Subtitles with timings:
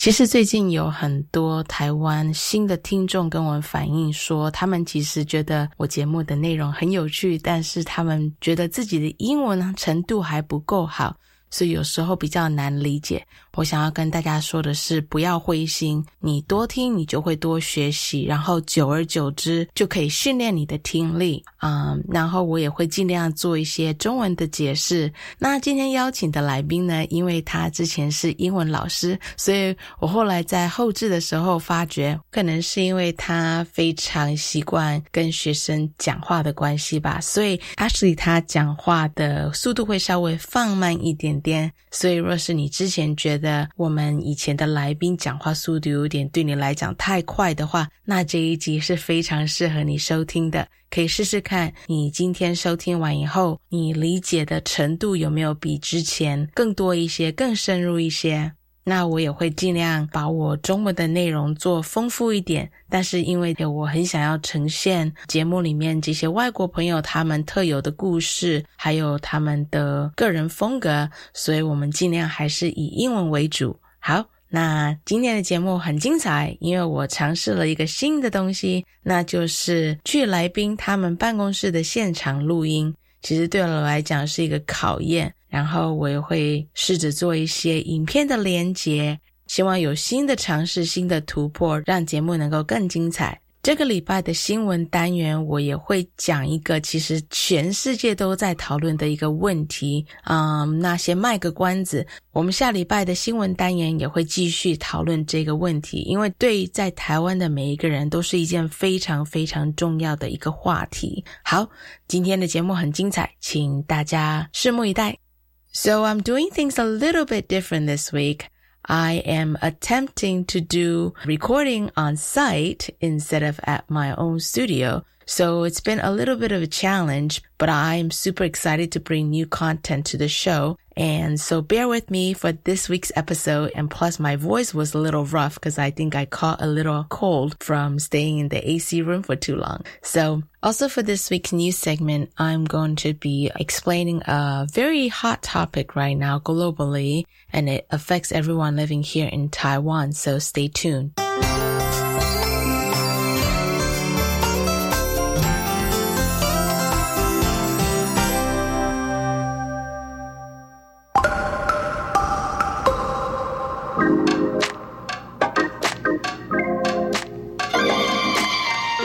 [0.00, 11.14] 其实最近有很多台湾新的听众跟我反映说，他们其实觉得我节目的内容很有趣，但是他们觉得自己的英文程度还不够好。
[11.50, 13.22] 所以有时候比较难理解。
[13.56, 21.96] 我想要跟大家说的是，不要灰心，你多听，你就会多学习，然后久而久之就可以训练你的听力啊。
[22.08, 25.12] 然后我也会尽量做一些中文的解释。
[25.38, 41.30] 那今天邀请的来宾呢，因为他之前是英文老师，所以我后来在后置的时候发觉，可能是因为他非常习惯跟学生讲话的关系吧，所以 Ashley 他讲话的速度会稍微放慢一点。
[41.40, 51.72] 点，所以若是你之前觉得我们以前的来宾讲话速度有点对你来讲太快的话，那这一集是非常适合你收听的，可以试试看。
[51.86, 58.52] 你今天收听完以后，你理解的程度有没有比之前更多一些、更深入一些？
[58.90, 73.78] 那我也会尽量把我中文的内容做丰富一点，但是因为我很想要呈现节目里面这些外国朋友他们特有的故事，还有他们的个人风格，所以我们尽量还是以英文为主。
[74.00, 82.92] 好，那今天的节目很精彩，因为我尝试了一个新的东西，那就是去来宾他们办公室的现场录音。
[83.22, 89.18] 其实对我来讲是一个考验，然后我也会试着做一些影片的连接，
[89.48, 93.38] 希望有新的尝试、新的突破，让节目能够更精彩。
[93.62, 100.02] 这个礼拜的新闻单元，我也会讲一个其实全世界都在讨论的一个问题。
[100.24, 111.22] 嗯，那先卖个关子，我们下礼拜的新闻单元也会继续讨论这个问题，因为对在台湾的每一个人都是一件非常非常重要的一个话题。
[111.44, 111.68] 好，
[112.08, 115.29] 今天的节目很精彩，请大家拭目以待。
[115.72, 118.48] So I'm doing things a little bit different this week.
[118.86, 125.04] I am attempting to do recording on site instead of at my own studio.
[125.30, 129.30] So it's been a little bit of a challenge, but I'm super excited to bring
[129.30, 130.76] new content to the show.
[130.96, 133.70] And so bear with me for this week's episode.
[133.76, 137.06] And plus my voice was a little rough because I think I caught a little
[137.10, 139.84] cold from staying in the AC room for too long.
[140.02, 145.44] So also for this week's news segment, I'm going to be explaining a very hot
[145.44, 150.10] topic right now globally, and it affects everyone living here in Taiwan.
[150.10, 151.12] So stay tuned.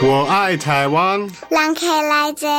[0.05, 1.19] 我爱台湾。
[1.49, 2.49] 人客来坐。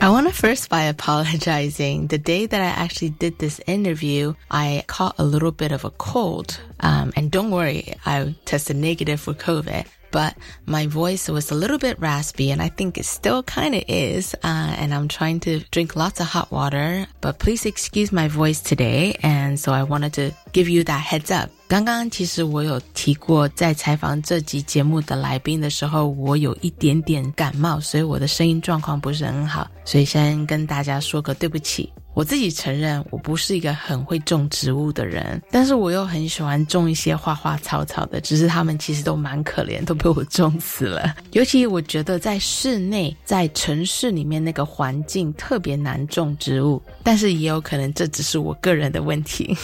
[0.00, 2.08] I want to first by apologizing.
[2.08, 5.90] The day that I actually did this interview, I caught a little bit of a
[5.90, 6.58] cold.
[6.80, 10.34] Um, and don't worry, I tested negative for COVID but
[10.66, 14.34] my voice was a little bit raspy and I think it still kind of is.
[14.42, 18.60] Uh, and I'm trying to drink lots of hot water, but please excuse my voice
[18.60, 19.16] today.
[19.22, 21.50] And so I wanted to give you that heads up.
[21.68, 31.90] 刚刚其实我有提过，在采访这集节目的来宾的时候，我有一点点感冒，所以我的声音状况不是很好，所以先跟大家说个对不起。
[32.17, 38.19] 我自己承认，我不是一个很会种植物的人，但是我又很喜欢种一些花花草草的。
[38.19, 41.13] 只是他们其实都蛮可怜，都被我种死了。
[41.33, 49.55] 尤其我觉得在室内，在城市里面那个环境特别难种植物，但是也有可能这只是我个人的问题。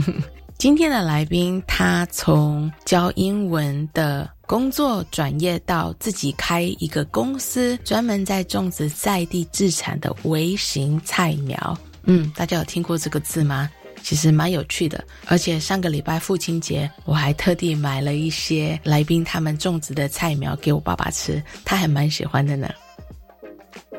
[0.58, 11.74] 今天的来宾，他从教英文的工作转业到自己开一个公司，专门在种植在地自产的微型菜苗。
[12.04, 13.70] 嗯，大家有听过这个字吗？
[14.02, 15.04] 其实蛮有趣的。
[15.26, 22.68] 而且上个礼拜父亲节，我还特地买了一些来宾他们种植的菜苗给我爸爸吃，他还蛮喜欢的呢。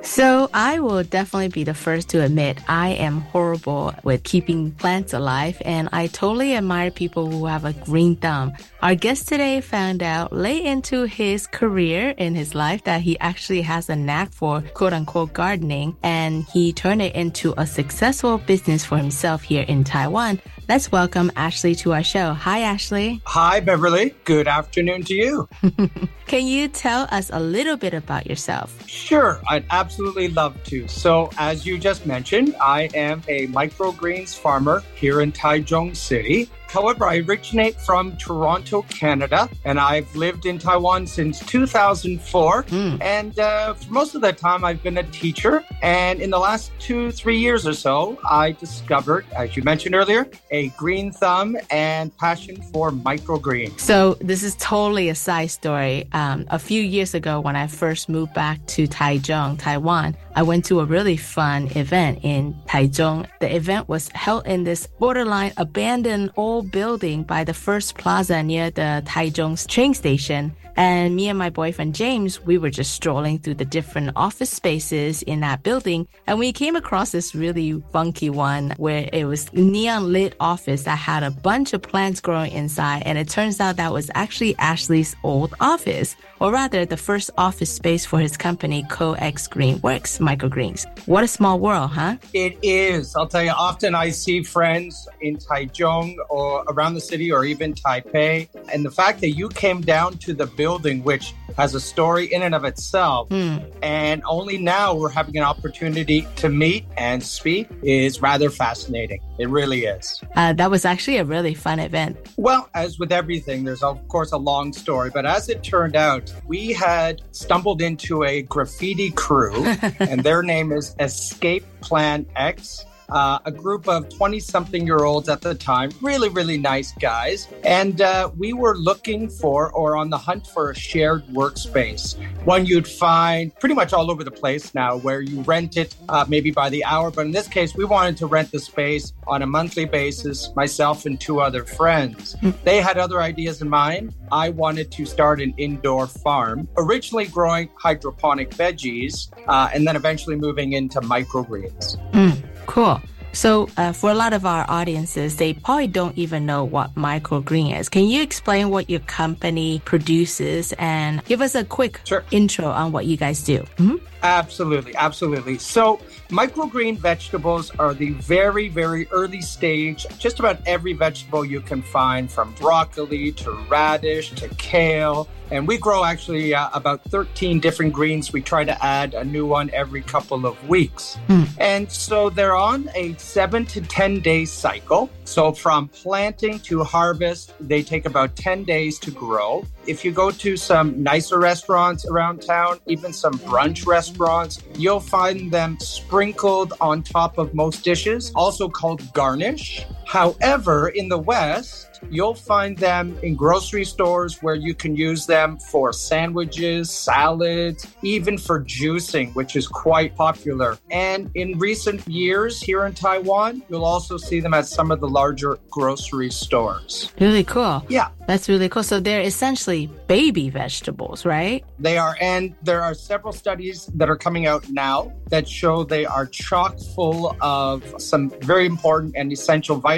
[0.03, 5.13] So I will definitely be the first to admit I am horrible with keeping plants
[5.13, 8.53] alive and I totally admire people who have a green thumb.
[8.81, 13.61] Our guest today found out late into his career in his life that he actually
[13.61, 18.83] has a knack for quote unquote gardening and he turned it into a successful business
[18.83, 20.41] for himself here in Taiwan.
[20.69, 22.33] Let's welcome Ashley to our show.
[22.33, 23.21] Hi, Ashley.
[23.25, 24.15] Hi, Beverly.
[24.23, 25.49] Good afternoon to you.
[26.25, 28.87] Can you tell us a little bit about yourself?
[28.87, 30.87] Sure, I'd absolutely love to.
[30.87, 36.49] So, as you just mentioned, I am a microgreens farmer here in Taichung City.
[36.73, 42.63] However, I originate from Toronto, Canada, and I've lived in Taiwan since 2004.
[42.63, 42.99] Mm.
[42.99, 45.63] And uh, for most of that time, I've been a teacher.
[45.83, 50.27] And in the last two, three years or so, I discovered, as you mentioned earlier,
[50.49, 53.79] a green thumb and passion for microgreens.
[53.79, 56.07] So, this is totally a side story.
[56.13, 60.65] Um, a few years ago, when I first moved back to Taichung, Taiwan, I went
[60.65, 63.27] to a really fun event in Taichung.
[63.39, 68.71] The event was held in this borderline abandoned old building by the first plaza near
[68.71, 70.55] the Taichung train station.
[70.75, 75.21] And me and my boyfriend James, we were just strolling through the different office spaces
[75.21, 76.07] in that building.
[76.27, 80.97] And we came across this really funky one where it was neon lit office that
[80.97, 83.03] had a bunch of plants growing inside.
[83.05, 87.71] And it turns out that was actually Ashley's old office, or rather the first office
[87.71, 90.85] space for his company, Co-X Green Works Microgreens.
[91.07, 92.17] What a small world, huh?
[92.33, 93.15] It is.
[93.15, 97.73] I'll tell you, often I see friends in Taichung or around the city or even
[97.73, 98.49] Taipei.
[98.73, 102.41] And the fact that you came down to the building, which has a story in
[102.41, 103.27] and of itself.
[103.27, 103.61] Mm.
[103.83, 109.19] And only now we're having an opportunity to meet and speak is rather fascinating.
[109.39, 110.23] It really is.
[110.37, 112.15] Uh, that was actually a really fun event.
[112.37, 116.33] Well, as with everything, there's of course a long story, but as it turned out,
[116.47, 119.65] we had stumbled into a graffiti crew,
[119.99, 125.29] and their name is Escape Plan X uh, a group of 20 something year olds
[125.29, 127.47] at the time, really, really nice guys.
[127.63, 132.15] And uh, we were looking for or on the hunt for a shared workspace,
[132.45, 136.25] one you'd find pretty much all over the place now, where you rent it uh,
[136.27, 137.11] maybe by the hour.
[137.11, 141.05] But in this case, we wanted to rent the space on a monthly basis, myself
[141.05, 142.35] and two other friends.
[142.63, 144.13] They had other ideas in mind.
[144.31, 150.35] I wanted to start an indoor farm, originally growing hydroponic veggies, uh, and then eventually
[150.35, 151.97] moving into microgreens.
[152.11, 152.43] Mm.
[152.65, 153.01] Cool.
[153.33, 157.77] So, uh, for a lot of our audiences, they probably don't even know what microgreen
[157.77, 157.89] is.
[157.89, 162.23] Can you explain what your company produces and give us a quick sure.
[162.29, 163.59] intro on what you guys do?
[163.77, 163.95] Mm-hmm.
[164.21, 165.57] Absolutely, absolutely.
[165.57, 165.97] So,
[166.29, 170.05] microgreen vegetables are the very, very early stage.
[170.19, 175.77] Just about every vegetable you can find, from broccoli to radish to kale and we
[175.77, 178.33] grow actually uh, about 13 different greens.
[178.33, 181.17] We try to add a new one every couple of weeks.
[181.27, 181.47] Mm.
[181.59, 185.11] And so they're on a seven to 10 day cycle.
[185.25, 189.63] So from planting to harvest, they take about 10 days to grow.
[189.85, 195.51] If you go to some nicer restaurants around town, even some brunch restaurants, you'll find
[195.51, 199.85] them sprinkled on top of most dishes, also called garnish.
[200.05, 205.57] However, in the West, You'll find them in grocery stores where you can use them
[205.57, 210.77] for sandwiches, salads, even for juicing, which is quite popular.
[210.91, 215.07] And in recent years here in Taiwan, you'll also see them at some of the
[215.07, 217.11] larger grocery stores.
[217.19, 217.85] Really cool.
[217.89, 218.09] Yeah.
[218.27, 218.83] That's really cool.
[218.83, 221.63] So they're essentially baby vegetables, right?
[221.79, 222.15] They are.
[222.21, 226.77] And there are several studies that are coming out now that show they are chock
[226.95, 229.92] full of some very important and essential vitamins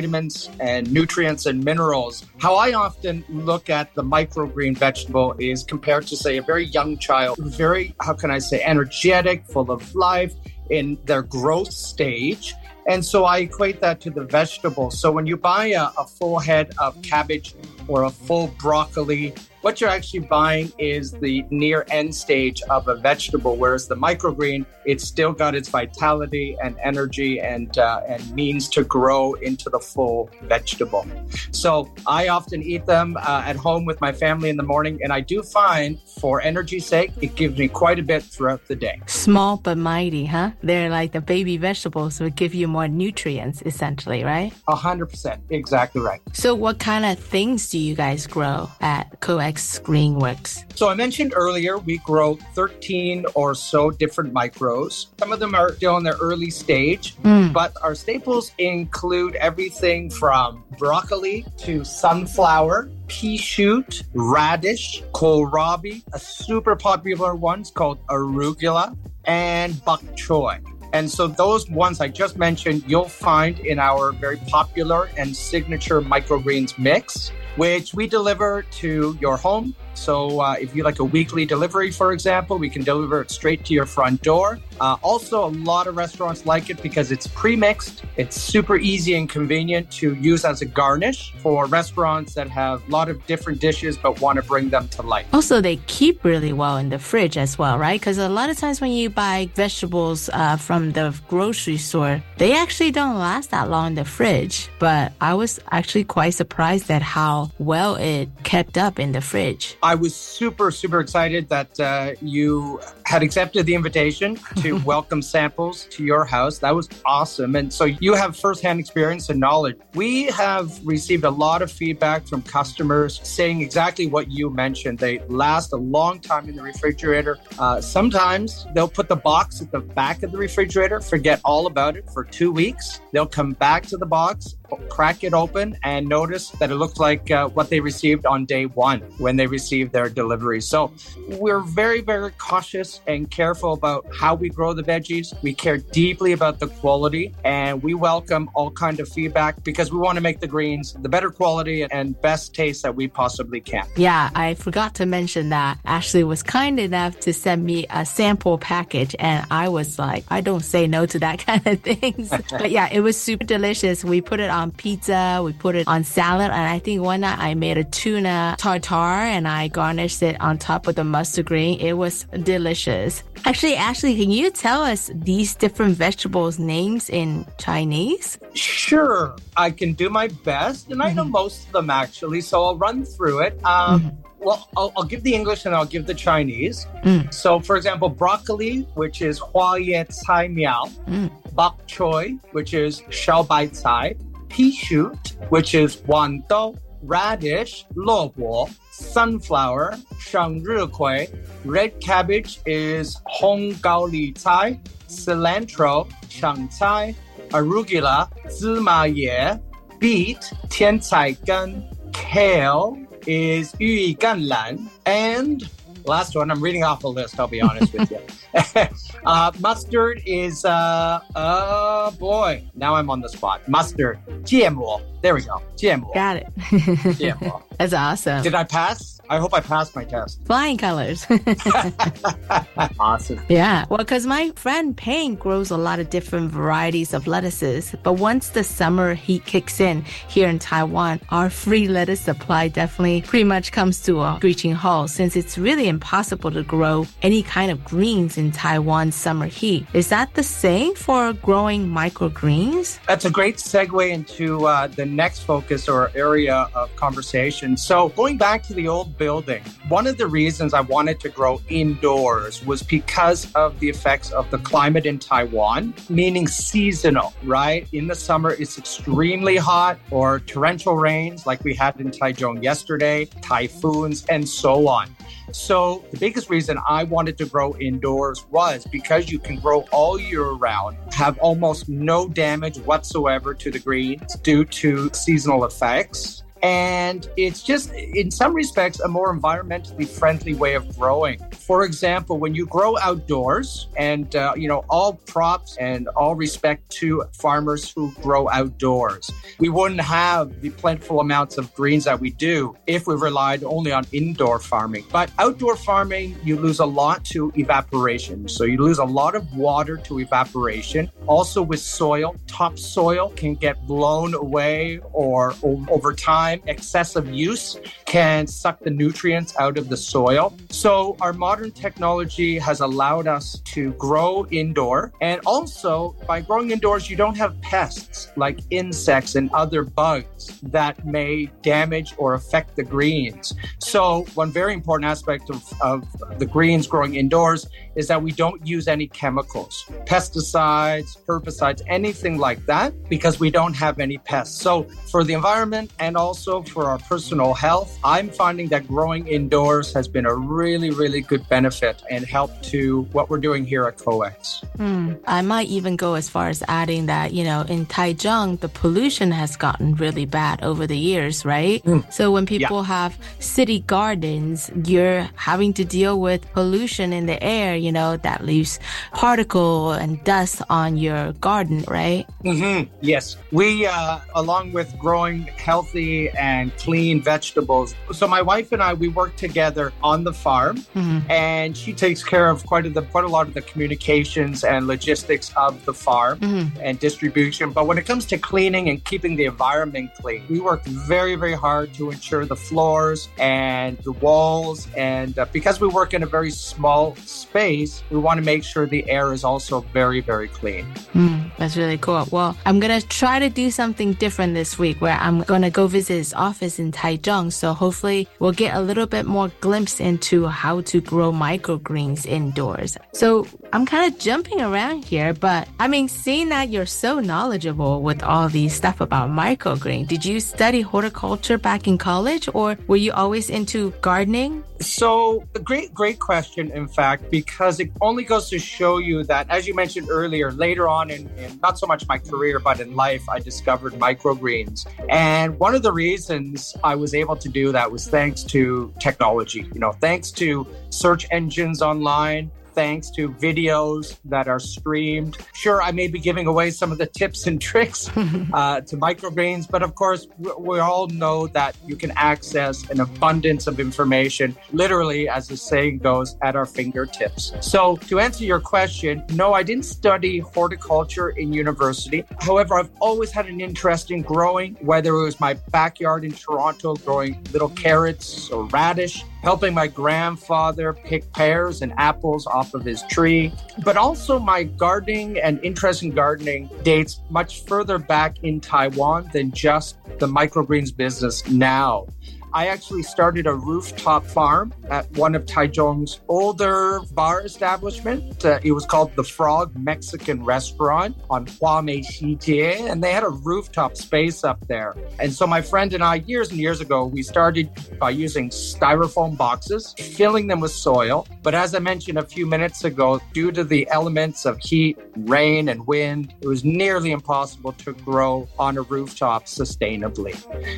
[0.59, 2.25] and nutrients and minerals.
[2.39, 6.97] How I often look at the microgreen vegetable is compared to, say, a very young
[6.97, 10.33] child, very, how can I say, energetic, full of life
[10.69, 12.53] in their growth stage.
[12.87, 14.91] And so I equate that to the vegetable.
[14.91, 17.55] So when you buy a, a full head of cabbage
[17.87, 19.33] or a full broccoli
[19.65, 24.63] what you're actually buying is the near end stage of a vegetable, whereas the microgreen,
[24.85, 29.79] it's still got its vitality and energy and uh, and means to grow into the
[29.79, 31.03] full vegetable.
[31.49, 35.11] So I often eat them uh, at home with my family in the morning, and
[35.11, 39.01] I do find, for energy's sake, it gives me quite a bit throughout the day.
[39.07, 40.51] Small but mighty, huh?
[40.61, 44.53] They're like the baby vegetables would give you more nutrients, essentially, right?
[44.67, 46.21] A hundred percent, exactly right.
[46.33, 49.54] So, what kind of things do you guys grow at Co-X?
[49.55, 50.63] Wex Greenworks?
[50.77, 55.07] So I mentioned earlier we grow 13 or so different micros.
[55.19, 57.53] Some of them are still in their early stage, Mm.
[57.53, 66.75] but our staples include everything from broccoli to sunflower, pea shoot, radish, kohlrabi, a super
[66.75, 68.95] popular one's called arugula,
[69.25, 70.59] and bok choy.
[70.93, 76.01] And so those ones I just mentioned, you'll find in our very popular and signature
[76.01, 79.75] microgreens mix, which we deliver to your home.
[79.93, 83.63] So uh, if you like a weekly delivery, for example, we can deliver it straight
[83.65, 84.59] to your front door.
[84.79, 88.03] Uh, also, a lot of restaurants like it because it's pre-mixed.
[88.17, 92.91] It's super easy and convenient to use as a garnish for restaurants that have a
[92.91, 95.25] lot of different dishes but want to bring them to life.
[95.33, 97.99] Also, they keep really well in the fridge as well, right?
[97.99, 102.53] Because a lot of times when you buy vegetables uh, from the grocery store, they
[102.53, 104.67] actually don't last that long in the fridge.
[104.77, 109.75] But I was actually quite surprised at how well it kept up in the fridge.
[109.83, 115.85] I was super, super excited that uh, you had accepted the invitation to welcome samples
[115.91, 116.59] to your house.
[116.59, 117.55] That was awesome.
[117.55, 119.77] And so you have firsthand experience and knowledge.
[119.93, 124.99] We have received a lot of feedback from customers saying exactly what you mentioned.
[124.99, 127.37] They last a long time in the refrigerator.
[127.59, 131.95] Uh, sometimes they'll put the box at the back of the refrigerator, forget all about
[131.97, 133.01] it for two weeks.
[133.11, 134.55] They'll come back to the box,
[134.89, 138.65] crack it open, and notice that it looks like uh, what they received on day
[138.65, 140.61] one when they received their delivery.
[140.61, 140.91] So
[141.39, 145.33] we're very, very cautious and careful about how we grow the veggies.
[145.41, 149.97] We care deeply about the quality, and we welcome all kind of feedback because we
[149.97, 153.85] want to make the greens the better quality and best taste that we possibly can.
[153.95, 158.57] Yeah, I forgot to mention that Ashley was kind enough to send me a sample
[158.57, 162.29] package, and I was like, I don't say no to that kind of things.
[162.49, 164.03] but yeah, it was super delicious.
[164.03, 167.37] We put it on pizza, we put it on salad, and I think one night
[167.39, 171.79] I made a tuna tartare and I garnished it on top with the mustard green.
[171.79, 173.23] It was delicious.
[173.45, 178.39] Actually, Ashley, can you tell us these different vegetables names in Chinese?
[178.53, 182.77] Sure, I can do my best, and I know most of them actually, so I'll
[182.77, 183.59] run through it.
[183.65, 184.11] Um,
[184.45, 186.85] Well, I'll, I'll give the English and I'll give the Chinese.
[187.03, 187.33] Mm.
[187.33, 191.31] So, for example, broccoli, which is hua ye cai miao, Mm.
[191.55, 194.13] bok choy, which is xiao bai cai,
[194.49, 201.27] pea shoot, which is wan dou, radish, lo bo, sunflower, shang kui,
[201.63, 207.15] red cabbage is hong gao li cai, cilantro, shang cai,
[207.49, 209.57] arugula, zima ye,
[209.99, 212.97] beet, tian cai gan, kale
[213.27, 215.69] is yu gan lan, and
[216.07, 216.51] last one.
[216.51, 217.39] I'm reading off a list.
[217.39, 218.19] I'll be honest with you.
[219.25, 222.63] uh, mustard is uh, oh boy.
[222.75, 223.67] Now I'm on the spot.
[223.67, 225.01] Mustard, GMO.
[225.21, 225.61] There we go.
[225.75, 226.13] GMO.
[226.13, 226.47] Got it.
[226.55, 227.63] GMO.
[227.77, 228.43] That's awesome.
[228.43, 229.14] Did I pass?
[229.29, 230.39] I hope I passed my test.
[230.45, 231.25] Flying colors.
[232.99, 233.41] awesome.
[233.49, 238.13] Yeah, well, because my friend Payne grows a lot of different varieties of lettuces, but
[238.13, 243.43] once the summer heat kicks in here in Taiwan, our free lettuce supply definitely pretty
[243.43, 247.83] much comes to a screeching halt since it's really impossible to grow any kind of
[247.83, 249.85] greens in Taiwan's summer heat.
[249.93, 252.99] Is that the same for growing microgreens?
[253.07, 257.77] That's a great segue into uh, the next focus or area of conversation.
[257.77, 261.61] So, going back to the old building, one of the reasons I wanted to grow
[261.69, 267.87] indoors was because of the effects of the climate in Taiwan, meaning seasonal, right?
[267.93, 273.25] In the summer, it's extremely hot or torrential rains like we had in Taichung yesterday,
[273.41, 275.15] typhoons, and so on.
[275.51, 280.19] So, the biggest reason I wanted to grow indoors was because you can grow all
[280.19, 286.44] year round, have almost no damage whatsoever to the greens due to seasonal effects.
[286.61, 291.39] And it's just, in some respects, a more environmentally friendly way of growing.
[291.51, 296.89] For example, when you grow outdoors, and uh, you know, all props and all respect
[297.01, 302.29] to farmers who grow outdoors, we wouldn't have the plentiful amounts of greens that we
[302.31, 305.05] do if we relied only on indoor farming.
[305.11, 308.47] But outdoor farming, you lose a lot to evaporation.
[308.47, 311.11] So you lose a lot of water to evaporation.
[311.27, 318.47] Also, with soil, topsoil can get blown away, or o- over time, excessive use can
[318.47, 320.55] suck the nutrients out of the soil.
[320.69, 325.11] So, our modern technology has allowed us to grow indoor.
[325.21, 331.05] And also, by growing indoors, you don't have pests like insects and other bugs that
[331.05, 333.53] may damage or affect the greens.
[333.79, 336.05] So, one very important aspect of, of
[336.39, 342.65] the greens growing indoors is that we don't use any chemicals, pesticides, herbicides, anything like
[342.65, 344.59] that, because we don't have any pests.
[344.61, 349.93] So, for the environment and also for our personal health, I'm finding that growing indoors
[349.93, 353.97] has been a really, really good benefit and help to what we're doing here at
[353.97, 354.63] Co-X.
[354.77, 358.69] Mm, I might even go as far as adding that, you know, in Taichung, the
[358.69, 361.83] pollution has gotten really bad over the years, right?
[361.83, 362.11] Mm.
[362.11, 362.87] So when people yeah.
[362.87, 368.43] have city gardens, you're having to deal with pollution in the air, you know, that
[368.43, 368.79] leaves
[369.11, 372.25] particle and dust on your garden, right?
[372.43, 372.91] Mm-hmm.
[373.01, 373.37] Yes.
[373.51, 377.95] We, uh, along with growing healthy and clean vegetables.
[378.11, 381.19] So my wife and I, we work together on the farm mm-hmm.
[381.29, 384.87] and she takes care of quite a, the, quite a lot of the communications and
[384.87, 386.81] logistics of the farm mm-hmm.
[386.81, 387.71] and distribution.
[387.71, 391.53] But when it comes to cleaning and keeping the environment clean, we work very, very
[391.53, 394.87] hard to ensure the floors and the walls.
[394.95, 397.74] And uh, because we work in a very small space,
[398.09, 400.85] we want to make sure the air is also very, very clean.
[401.13, 402.27] Mm, that's really cool.
[402.31, 405.69] Well, I'm going to try to do something different this week where I'm going to
[405.69, 407.51] go visit his office in Taichung.
[407.51, 412.97] So hopefully we'll get a little bit more glimpse into how to grow microgreens indoors.
[413.13, 418.01] So I'm kind of jumping around here, but I mean, seeing that you're so knowledgeable
[418.01, 422.95] with all these stuff about microgreen, did you study horticulture back in college or were
[422.95, 424.63] you always into gardening?
[424.79, 429.49] So, a great, great question, in fact, because it only goes to show you that,
[429.49, 432.95] as you mentioned earlier, later on in, in not so much my career, but in
[432.95, 434.85] life, I discovered microgreens.
[435.09, 439.69] And one of the reasons I was able to do that was thanks to technology,
[439.73, 445.37] you know, thanks to search engines online thanks to videos that are streamed.
[445.53, 449.69] Sure, I may be giving away some of the tips and tricks uh, to microgreens,
[449.69, 454.55] but of course, we, we all know that you can access an abundance of information,
[454.71, 457.53] literally, as the saying goes, at our fingertips.
[457.61, 462.25] So, to answer your question, no, I didn't study horticulture in university.
[462.41, 466.95] However, I've always had an interest in growing, whether it was my backyard in Toronto,
[466.95, 473.03] growing little carrots or radish helping my grandfather pick pears and apples off of his
[473.03, 473.53] tree.
[473.83, 479.51] But also, my gardening and interest in gardening dates much further back in Taiwan than
[479.51, 482.07] just the microgreens business now.
[482.55, 488.45] I actually started a rooftop farm at one of Taichung's older bar establishment.
[488.45, 493.29] Uh, it was called the Frog Mexican Restaurant on Huamei Xijie, and they had a
[493.29, 494.95] rooftop space up there.
[495.19, 499.35] And so my friend and I, years and years ago, we started by using styrofoam
[499.35, 501.27] boxes, filling them with soil.
[501.43, 505.67] But as I mentioned a few minutes ago, due to the elements of heat, rain,
[505.67, 510.35] and wind, it was nearly impossible to grow on a rooftop sustainably.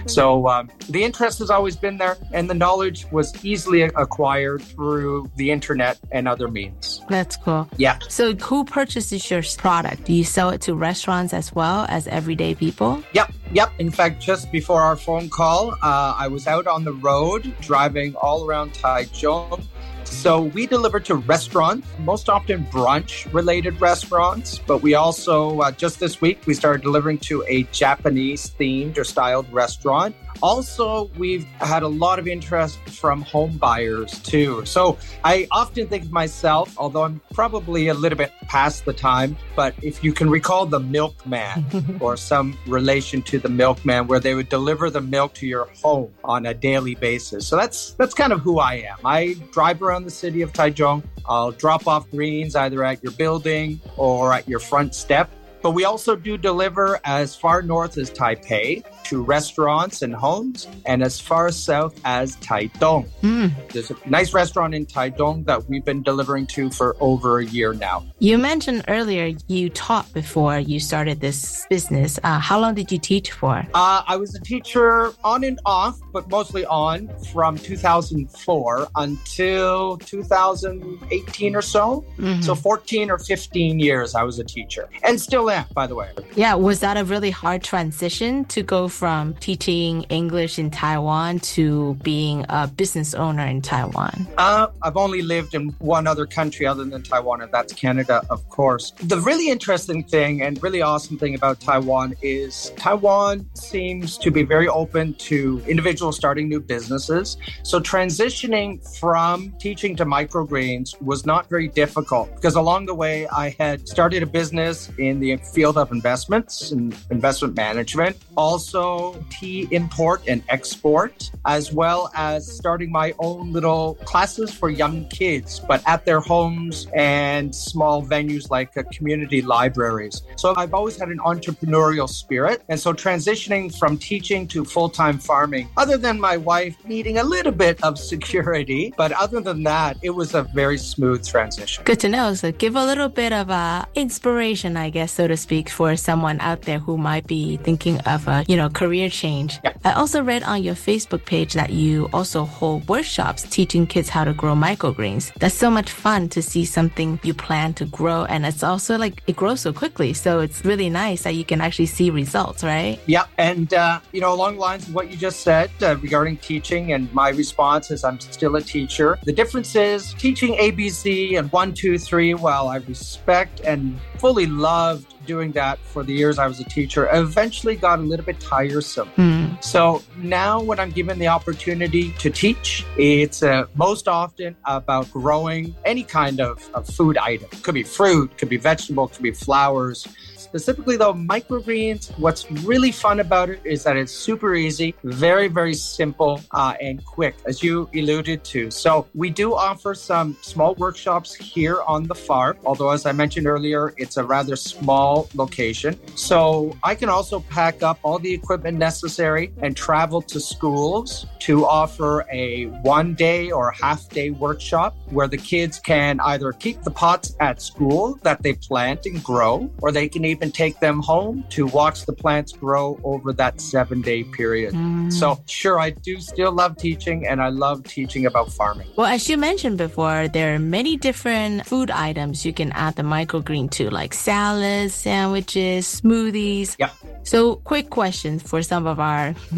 [0.09, 4.61] So um, the interest is always always been there, and the knowledge was easily acquired
[4.61, 7.01] through the internet and other means.
[7.09, 7.67] That's cool.
[7.75, 7.99] Yeah.
[8.07, 10.05] So, who purchases your product?
[10.05, 13.03] Do you sell it to restaurants as well as everyday people?
[13.11, 13.33] Yep.
[13.51, 13.69] Yep.
[13.79, 18.15] In fact, just before our phone call, uh, I was out on the road driving
[18.15, 19.67] all around Taichung
[20.09, 25.99] so we deliver to restaurants, most often brunch related restaurants, but we also, uh, just
[25.99, 30.15] this week, we started delivering to a Japanese themed or styled restaurant.
[30.41, 34.65] Also, we've had a lot of interest from home buyers too.
[34.65, 39.37] So I often think of myself, although I'm probably a little bit past the time,
[39.55, 41.65] but if you can recall the milkman
[41.99, 46.13] or some relation to the milkman where they would deliver the milk to your home
[46.23, 47.47] on a daily basis.
[47.47, 48.97] So that's that's kind of who I am.
[49.05, 51.03] I drive around the city of Taichung.
[51.25, 55.29] I'll drop off greens either at your building or at your front step.
[55.61, 61.01] But we also do deliver as far north as Taipei to restaurants and homes, and
[61.01, 63.07] as far south as Taidong.
[63.21, 63.51] Mm.
[63.71, 67.73] There's a nice restaurant in Taidong that we've been delivering to for over a year
[67.73, 68.05] now.
[68.19, 72.19] You mentioned earlier you taught before you started this business.
[72.23, 73.65] Uh, how long did you teach for?
[73.73, 81.55] Uh, I was a teacher on and off, but mostly on from 2004 until 2018
[81.55, 82.05] or so.
[82.17, 82.41] Mm-hmm.
[82.41, 86.09] So 14 or 15 years I was a teacher and still am, by the way.
[86.35, 86.55] Yeah.
[86.55, 92.43] Was that a really hard transition to go from teaching English in Taiwan to being
[92.49, 94.27] a business owner in Taiwan?
[94.39, 98.47] Uh, I've only lived in one other country other than Taiwan, and that's Canada, of
[98.49, 98.93] course.
[99.03, 104.41] The really interesting thing and really awesome thing about Taiwan is Taiwan seems to be
[104.41, 107.37] very open to individuals starting new businesses.
[107.61, 113.55] So transitioning from teaching to microgreens was not very difficult because along the way I
[113.59, 118.86] had started a business in the field of investments and investment management, also
[119.29, 125.59] tea import and export, as well as starting my own little classes for young kids,
[125.59, 130.21] but at their homes and small venues like uh, community libraries.
[130.35, 132.63] So I've always had an entrepreneurial spirit.
[132.69, 137.23] And so transitioning from teaching to full time farming, other than my wife needing a
[137.23, 141.83] little bit of security, but other than that, it was a very smooth transition.
[141.83, 142.33] Good to know.
[142.33, 146.39] So give a little bit of uh, inspiration, I guess, so to speak, for someone
[146.41, 149.59] out there who might be thinking of a, you know, career change.
[149.63, 149.73] Yeah.
[149.83, 154.23] I also read on your Facebook page that you also hold workshops teaching kids how
[154.23, 155.33] to grow microgreens.
[155.39, 158.25] That's so much fun to see something you plan to grow.
[158.25, 160.13] And it's also like it grows so quickly.
[160.13, 162.99] So it's really nice that you can actually see results, right?
[163.07, 163.25] Yeah.
[163.39, 166.93] And, uh, you know, along the lines of what you just said uh, regarding teaching,
[166.93, 169.17] and my response is I'm still a teacher.
[169.23, 175.16] The difference is teaching ABC and one, two, three, while I respect and fully loved
[175.27, 179.09] doing that for the years I was a teacher, eventually got a little bit tiresome.
[179.17, 179.63] Mm.
[179.63, 185.75] So now, when I'm given the opportunity to teach, it's uh, most often about growing
[185.85, 187.49] any kind of, of food item.
[187.61, 190.07] Could be fruit, could be vegetable, could be flowers.
[190.47, 195.73] Specifically, though, microgreens, what's really fun about it is that it's super easy, very, very
[195.73, 198.71] simple, uh, and quick, as you alluded to.
[198.71, 203.45] So, we do offer some small workshops here on the farm, although, as I mentioned
[203.45, 205.99] earlier, it's a rather small location.
[206.15, 211.65] So, I can also pack up all the equipment necessary and travel to schools to
[211.65, 216.91] offer a one day or half day workshop where the kids can either keep the
[216.91, 221.43] pots at school that they plant and grow, or they can even take them home
[221.49, 224.73] to watch the plants grow over that seven day period.
[224.73, 225.11] Mm.
[225.11, 228.87] So, sure, I do still love teaching and I love teaching about farming.
[228.95, 233.03] Well, as you mentioned before, there are many different food items you can add the
[233.03, 236.75] microgreen to, like salads, sandwiches, smoothies.
[236.79, 236.89] Yeah.
[237.23, 239.33] So, quick question for some of our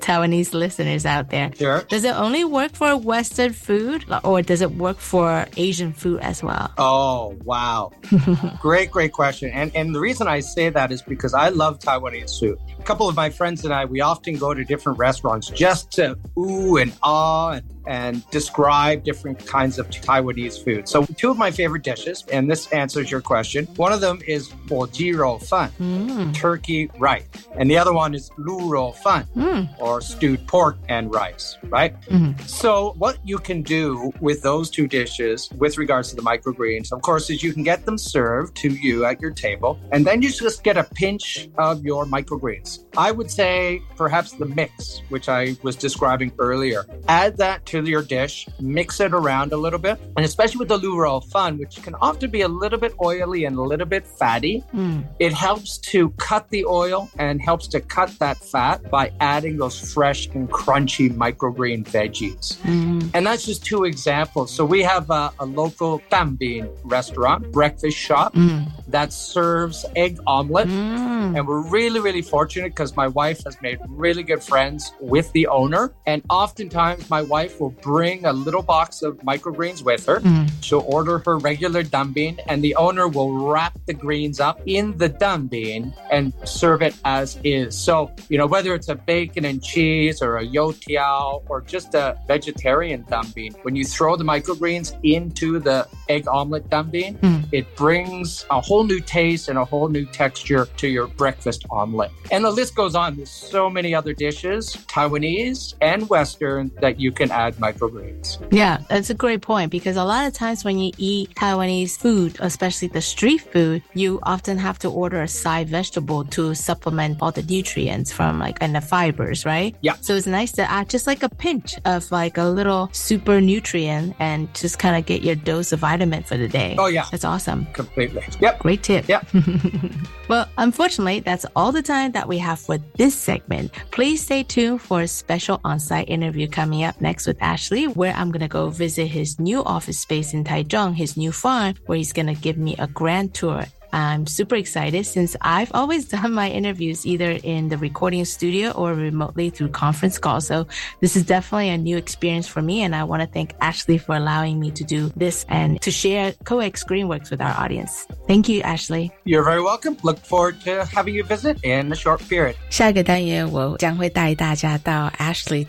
[0.00, 1.52] Taiwanese listeners out there.
[1.56, 1.82] Sure.
[1.88, 6.42] Does it only work for Western food or does it work for Asian food as
[6.42, 6.70] well?
[6.78, 7.92] Oh, wow.
[8.60, 9.50] great, great question.
[9.50, 12.58] And and the reason I say that is because I love Taiwanese food.
[12.78, 16.16] A couple of my friends and I, we often go to different restaurants just to
[16.38, 20.88] ooh and ah and, and describe different kinds of Taiwanese food.
[20.88, 23.66] So two of my favorite dishes, and this answers your question.
[23.76, 26.34] One of them is bo jiro fan, Mm.
[26.34, 27.24] turkey rice.
[27.58, 29.68] And the other one is lu ro fan, Mm.
[29.78, 31.94] or stewed pork and rice, right?
[32.10, 32.40] Mhm.
[32.48, 37.02] So, what you can do with those two dishes with regards to the microgreens, of
[37.02, 40.30] course, is you can get them served to you at your table, and then you
[40.30, 42.80] just get a pinch of your microgreens.
[42.96, 46.84] I would say perhaps the mix, which I was describing earlier.
[47.08, 50.78] Add that to your dish, mix it around a little bit, and especially with the
[50.78, 54.62] luro fun, which can often be a little bit oily and a little bit fatty,
[54.74, 55.04] Mm.
[55.18, 59.78] it helps to cut the oil and helps to cut that fat by adding those
[59.92, 62.56] fresh and crunchy microgreen veggies.
[62.62, 63.10] Mm.
[63.14, 64.50] And that's just two examples.
[64.52, 68.70] So we have a, a local Tambin restaurant, breakfast shop Mm.
[68.88, 70.68] that serves egg omelet.
[70.68, 71.36] Mm.
[71.36, 75.46] And we're really, really fortunate because my wife has made really good friends with the
[75.48, 75.92] owner.
[76.06, 80.20] And oftentimes my wife will bring a little box of microgreens with her.
[80.20, 80.50] Mm.
[80.62, 85.08] She'll order her regular dumbin and the owner will wrap the greens up in the
[85.08, 87.76] dumbin and serve it as is.
[87.76, 92.18] So, you know, whether it's a bacon and cheese or a youtiao or just a
[92.26, 97.44] vegetarian dumbin, when you throw the microgreens into the egg omelet dumbin, Mm.
[97.52, 102.10] it brings a whole new taste and a whole new texture to your breakfast omelet.
[102.30, 103.16] And the list goes on.
[103.16, 108.38] There's so many other dishes, Taiwanese and Western, that you can add microgreens.
[108.52, 112.36] Yeah, that's a great point because a lot of times when you eat Taiwanese food,
[112.40, 117.32] especially the street food, you often have to order a side vegetable to supplement all
[117.32, 119.76] the nutrients from like and the fibers, right?
[119.80, 119.94] Yeah.
[120.00, 124.16] So it's nice to add just like a pinch of like a little super nutrient
[124.18, 126.76] and just kind of get your dose of vitamin for the day.
[126.78, 127.06] Oh, yeah.
[127.10, 127.66] That's awesome.
[127.72, 128.24] Completely.
[128.40, 128.60] Yep.
[128.60, 129.08] Great tip.
[129.08, 129.26] Yep.
[130.28, 133.72] well, unfortunately, that's all the time that we have for this segment.
[133.90, 138.32] Please stay tuned for a special on-site interview coming up next with Ashley, where I'm
[138.32, 142.12] going to go visit his new office space in Taichung, his new farm, where he's
[142.12, 143.66] going to give me a grand tour.
[143.92, 148.94] I'm super excited since I've always done my interviews either in the recording studio or
[148.94, 150.40] remotely through conference call.
[150.40, 150.66] So
[151.00, 152.82] this is definitely a new experience for me.
[152.82, 156.32] And I want to thank Ashley for allowing me to do this and to share
[156.44, 158.06] Co-X Greenworks with our audience.
[158.26, 159.12] Thank you, Ashley.
[159.24, 159.96] You're very welcome.
[160.02, 162.56] Look forward to having you visit in a short period.
[162.70, 165.64] 下个单元我将会带大家到 Ashley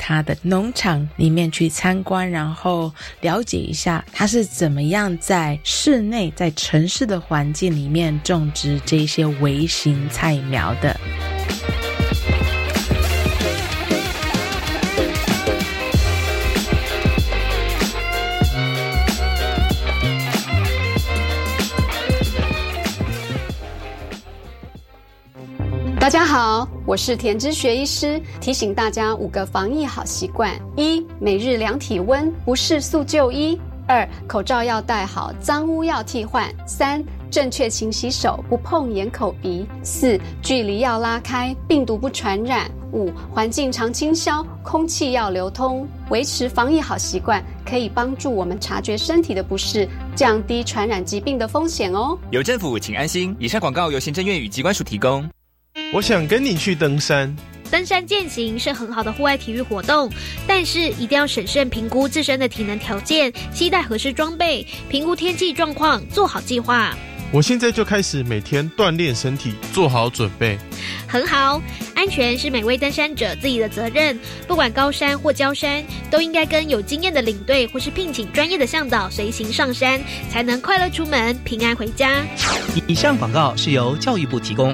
[8.07, 10.97] 面种植这些微型菜苗的。
[25.99, 45.87] 大家好，我是田之学医师，提醒大家五个防疫好习惯：一、每日量体温，不适速就医；二、口罩要戴好，脏污要替换；三、正确勤洗手，不碰眼、口、鼻；四、距离要拉开，病毒不传染；五、环境常清消，空气要流通。
[46.09, 52.17] 维持防疫好习惯，可以帮助我们察觉身体的不适，降低传染疾病的风险哦。
[52.31, 53.35] 有政府，请安心。
[53.39, 55.29] 以上广告由行政院与机关署提供。
[55.93, 57.35] 我想跟你去登山。
[57.69, 60.09] 登山健行是很好的户外体育活动，
[60.47, 66.95] 但是一定要审慎评估自身的体能条件，携带合适装备，评估天气状况，做好计划。
[67.29, 70.57] 我现在就开始每天锻炼身体，做好准备。
[71.07, 71.61] 很好，
[71.93, 74.17] 安全是每位登山者自己的责任。
[74.47, 82.23] 不管高山或郊山，都应该跟有经验的领队或是聘请专业的向导随行上山，才能快乐出门，平安回家。
[82.87, 84.73] 以上广告是由教育部提供。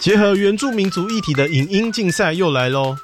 [0.00, 2.96] 结合原住民族议题的影音竞赛又来喽！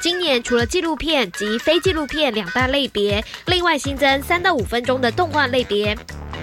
[0.00, 5.96] 今年除了纪录片及非纪录片两大类别，另外新增三到五分钟的动画类别。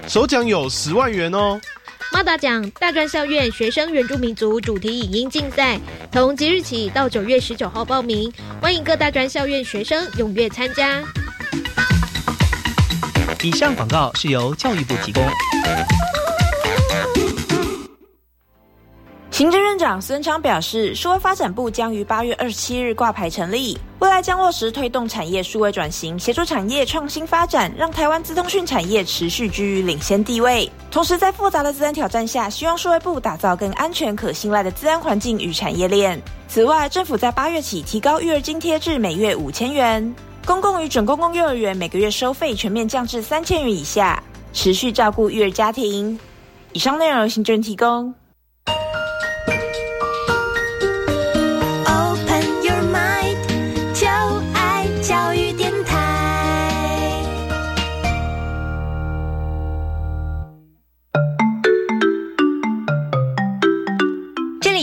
[0.08, 1.60] 首奖有十万元哦！
[2.12, 5.80] 马达奖大专校院学生原住民族主题影音竞赛，
[6.12, 11.02] 从即日起到九月十九号报名，欢迎各大专校院学生踊跃参加。
[13.42, 15.24] 以上广告是由教育部提供。
[19.34, 30.72] 行政院长孙昌表示，数位发展部将于八月二十七日挂牌成立，未来将落实推动产业数位转型，协助产业创新发展，让台湾资通讯产业持续居于领先地位。
[30.92, 36.22] 同时，在复杂的资安挑战下，希望数位部打造更安全、可信赖的资安环境与产业链。
[36.48, 40.14] 此外，政府在八月起提高育儿津贴至每月五千元，
[40.46, 44.22] 公共与准公共幼儿园每个月收费全面降至三千元以下，
[44.54, 46.20] 持续照顾育儿家庭。
[46.74, 48.14] 以上内容由行政提供。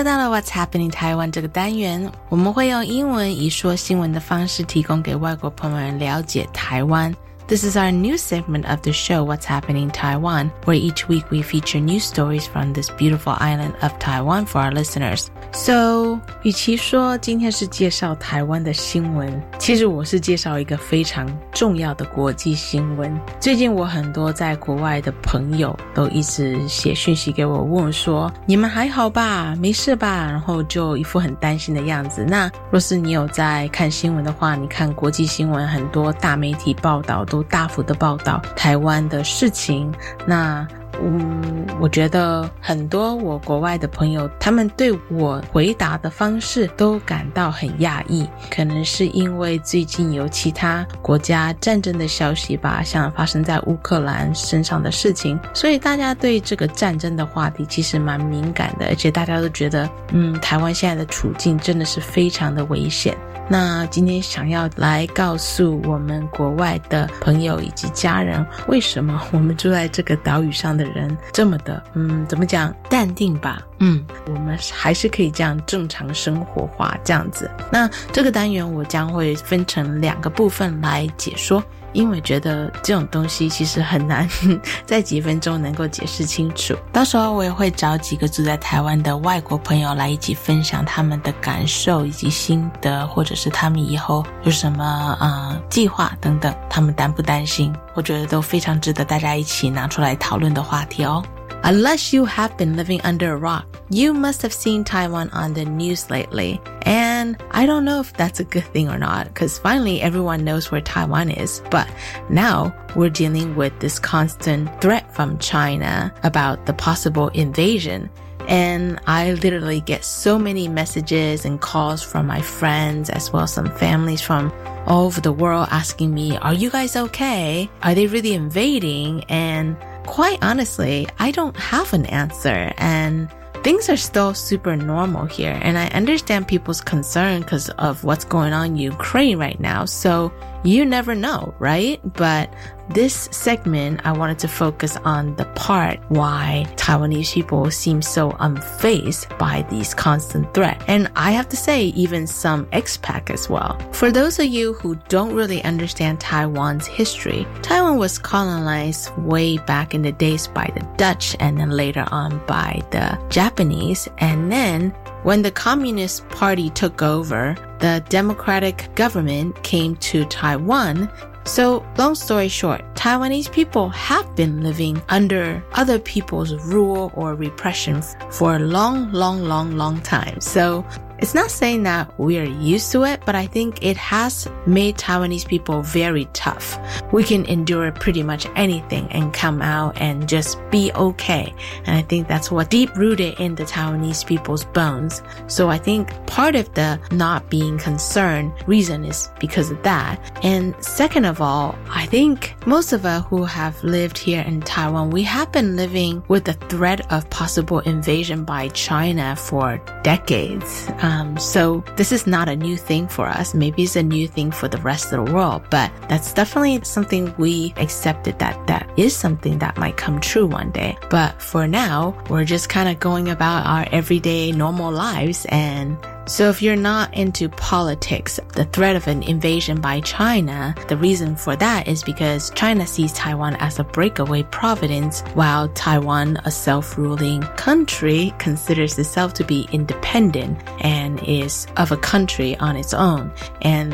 [0.00, 7.14] 又到了 What's Happening Taiwan 这个单元，我们会用英文以说新闻的方式，提供给外国朋友们了解台湾。
[7.49, 11.43] This is our new segment of the show, What's Happening in Taiwan, where each week we
[11.43, 15.27] feature news stories from this beautiful island of Taiwan for our listeners.
[15.51, 23.15] So，与其说今天是介绍台湾的新闻，其实我是介绍一个非常重要的国际新闻。
[23.39, 29.55] 最近我很多在国外的朋友都一直写讯息给我，问我说：“你们还好吧？
[29.59, 32.25] 没事吧？”然后就一副很担心的样子。
[32.27, 39.92] 那若是你有在看新闻的话，你看国际新闻，很多大媒体报道都 大幅的报道台湾的事情。
[40.26, 40.66] 那
[41.02, 63.16] 嗯，我觉得很多我国外的朋友，他们对我回答的方式都感到很讶异，可能是因为最近有其他国家战争的消息吧，像发生在乌克兰身上的事情，所以大家对这个战争的话题其实蛮敏感的，而且大家都觉得，嗯，台湾现在的处境真的是非常的危险。
[63.52, 73.62] 那今天想要来告诉我们国外的朋友以及家人，为什么我们住在这个岛屿上的人这么的，嗯，怎么讲，淡定吧？
[73.78, 77.50] 嗯，我们还是可以这样正常生活化这样子。
[77.72, 81.62] 那这个单元我将会分成两个部分来解说。
[81.92, 84.28] 因为觉得这种东西其实很难
[84.86, 86.74] 在几分钟能够解释清楚。
[86.92, 97.74] 到时候我也会找几个住在台湾的外国朋友来一起分享他们的感受以及心得，或者是他们以后有什么啊计划等等，他们担不担心？
[97.94, 101.22] 我觉得都非常值得大家一起拿出来讨论的话题哦。
[101.62, 106.08] Unless you have been living under a rock, you must have seen Taiwan on the news
[106.08, 106.60] lately.
[106.82, 110.70] And I don't know if that's a good thing or not, because finally everyone knows
[110.70, 111.62] where Taiwan is.
[111.70, 111.88] But
[112.30, 118.10] now we're dealing with this constant threat from China about the possible invasion.
[118.48, 123.52] And I literally get so many messages and calls from my friends as well as
[123.52, 124.50] some families from
[124.86, 127.70] all over the world asking me, are you guys okay?
[127.82, 129.24] Are they really invading?
[129.24, 132.72] And quite honestly, I don't have an answer.
[132.78, 133.30] And
[133.62, 135.58] things are still super normal here.
[135.62, 139.84] And I understand people's concern because of what's going on in Ukraine right now.
[139.84, 140.32] So
[140.62, 142.00] you never know, right?
[142.14, 142.52] But
[142.90, 149.38] this segment, I wanted to focus on the part why Taiwanese people seem so unfazed
[149.38, 150.84] by these constant threats.
[150.88, 153.78] And I have to say, even some expat as well.
[153.92, 159.94] For those of you who don't really understand Taiwan's history, Taiwan was colonized way back
[159.94, 164.08] in the days by the Dutch and then later on by the Japanese.
[164.18, 171.10] And then when the Communist Party took over, the democratic government came to Taiwan
[171.44, 178.02] so, long story short, Taiwanese people have been living under other people's rule or repression
[178.30, 180.40] for a long, long, long, long time.
[180.40, 180.84] So,
[181.20, 184.96] it's not saying that we are used to it, but I think it has made
[184.96, 186.78] Taiwanese people very tough.
[187.12, 191.54] We can endure pretty much anything and come out and just be okay.
[191.84, 195.22] And I think that's what deep rooted in the Taiwanese people's bones.
[195.46, 200.18] So I think part of the not being concerned reason is because of that.
[200.42, 205.10] And second of all, I think most of us who have lived here in Taiwan,
[205.10, 210.88] we have been living with the threat of possible invasion by China for decades.
[211.02, 213.52] Um, Um, so this is not a new thing for us.
[213.52, 217.34] Maybe it's a new thing for the rest of the world, but that's definitely something
[217.36, 220.96] we accepted that that is something that might come true one day.
[221.10, 225.98] But for now, we're just kind of going about our everyday normal lives and
[226.30, 231.34] so if you're not into politics, the threat of an invasion by China, the reason
[231.34, 237.42] for that is because China sees Taiwan as a breakaway province, while Taiwan, a self-ruling
[237.56, 243.32] country, considers itself to be independent and is of a country on its own.
[243.62, 243.92] And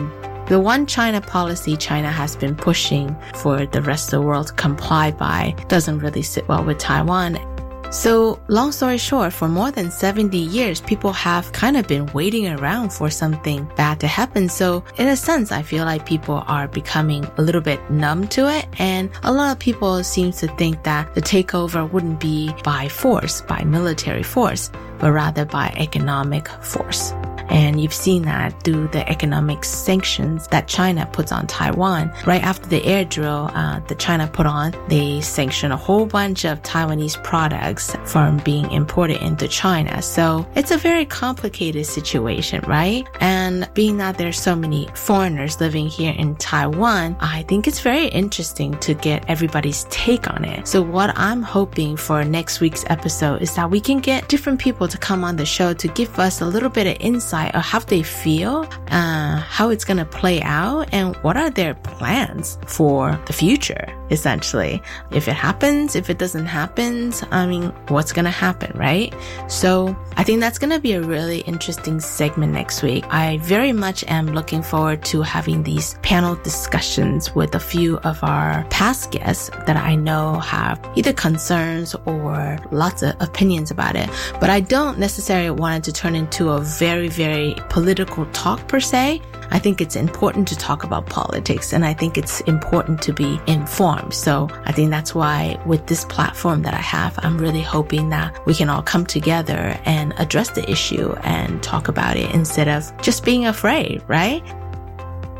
[0.49, 4.53] the one China policy China has been pushing for the rest of the world to
[4.53, 7.56] comply by doesn't really sit well with Taiwan.
[7.91, 12.49] So, long story short, for more than 70 years, people have kind of been waiting
[12.49, 14.49] around for something bad to happen.
[14.49, 18.53] So, in a sense, I feel like people are becoming a little bit numb to
[18.53, 18.67] it.
[18.79, 23.41] And a lot of people seem to think that the takeover wouldn't be by force,
[23.41, 27.13] by military force, but rather by economic force.
[27.49, 32.13] And you've seen that through the economic sanctions that China puts on Taiwan.
[32.27, 36.45] Right after the air drill uh, that China put on, they sanctioned a whole bunch
[36.45, 40.03] of Taiwanese products from being imported into China.
[40.03, 43.07] So it's a very complicated situation, right?
[43.21, 48.07] And being that there's so many foreigners living here in Taiwan, I think it's very
[48.09, 50.67] interesting to get everybody's take on it.
[50.67, 54.89] So what I'm hoping for next week's episode is that we can get different people
[54.89, 57.81] to come on the show to give us a little bit of insight of how
[57.81, 63.19] they feel, uh, how it's going to play out, and what are their plans for
[63.27, 64.83] the future, essentially.
[65.11, 69.15] If it happens, if it doesn't happen, I mean, what's going to happen, right?
[69.49, 73.05] So I think that's going to be a really interesting segment next week.
[73.11, 78.23] I very much am looking forward to having these panel discussions with a few of
[78.25, 84.09] our past guests that I know have either concerns or lots of opinions about it.
[84.41, 88.67] But I don't necessarily want it to turn into a very, very very political talk
[88.69, 89.21] per se.
[89.54, 93.38] I think it's important to talk about politics and I think it's important to be
[93.48, 94.14] informed.
[94.14, 98.34] So I think that's why with this platform that I have, I'm really hoping that
[98.46, 102.86] we can all come together and address the issue and talk about it instead of
[103.02, 104.42] just being afraid, right?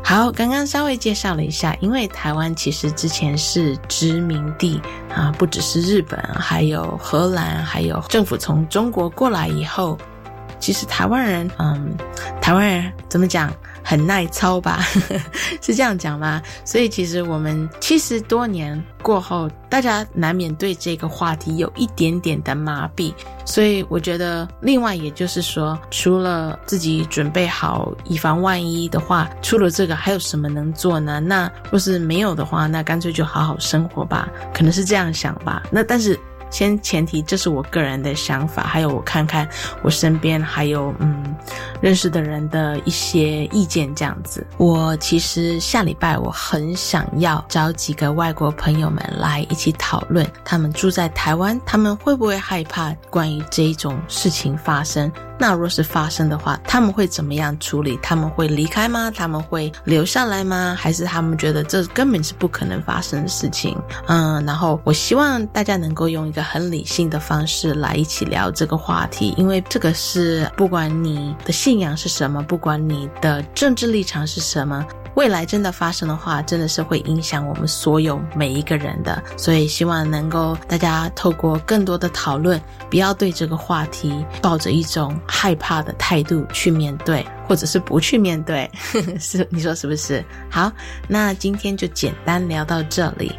[0.04, 4.78] 好，刚刚稍微介绍了一下，因为台湾其实之前是殖民地
[5.14, 9.96] 啊，不只是日本，还有荷兰，还有政府从中国过来以后，
[10.58, 11.96] 其实台湾人，嗯，
[12.42, 13.54] 台湾人怎么讲，
[13.89, 14.81] 很耐操吧？
[15.63, 16.41] 是这样讲吗？
[16.65, 23.13] 所以其实我们七十多年过后，大家难免对这个话题有一点点的麻痹。
[23.45, 31.21] 所以我觉得，另外也就是说，除了自己准备好以防万一的话，除了这个还有什么能做呢？
[31.21, 34.27] 那若是没有的话，那干脆就好好生活吧。
[34.53, 35.63] 可能是这样想吧。
[35.71, 36.19] 那但是。
[36.49, 39.47] 先前提，这是我个人的想法，还有我看看
[39.81, 41.35] 我身边还有嗯
[41.81, 44.45] 认识的人的一些意见，这样子。
[44.57, 55.11] 我其实下礼拜我很想要找几个外国朋友们来一起讨论，他们住在台湾，他们会不会害怕关于这一种事情发生？
[55.39, 57.97] 那若是发生的话，他们会怎么样处理？
[58.01, 59.11] 他们会离开吗？
[59.13, 60.75] 他们会留下来吗？
[60.77, 63.77] 还是他们觉得这根本是不可能发生的事情？
[64.07, 74.85] 嗯，然后我希望大家能够用一个很理性的方式来一起聊这个话题，因为这个是不管你的信仰是什么，不管你的政治立场是什么。
[75.17, 79.21] 未来真的发生的话，真的是会影响我们所有每一个人的。
[79.35, 88.69] 所以希望能够大家透过更多的讨论，不要对这个话题抱着一种害怕的态度去面对，或者是不去面对。
[89.19, 90.23] 是你说是不是？
[90.51, 90.71] 好，
[91.07, 93.31] 那今天就简单聊到这里。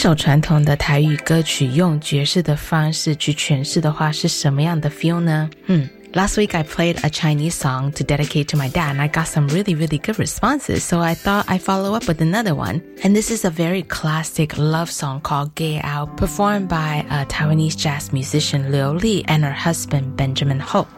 [0.00, 5.50] 首传统的台语歌曲用爵士的方式去诠释的话，是什么样的 feel 呢？
[5.66, 5.90] 嗯。
[6.14, 9.46] Last week, I played a Chinese song to dedicate to my dad, and I got some
[9.48, 10.80] really, really good responses.
[10.80, 12.80] So I thought I'd follow up with another one.
[13.04, 17.76] And this is a very classic love song called Gay Out, performed by a Taiwanese
[17.76, 20.88] jazz musician Liu Li and her husband Benjamin Holt.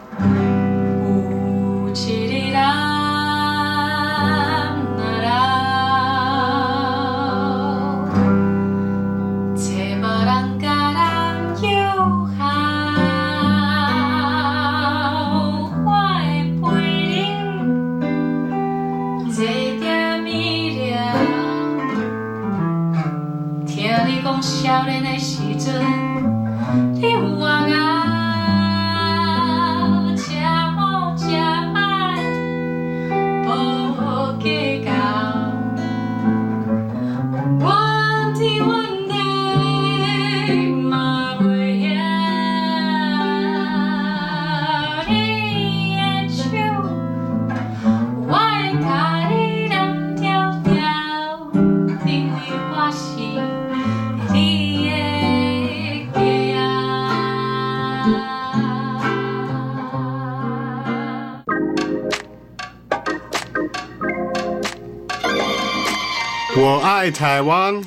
[67.23, 67.85] Taiwan.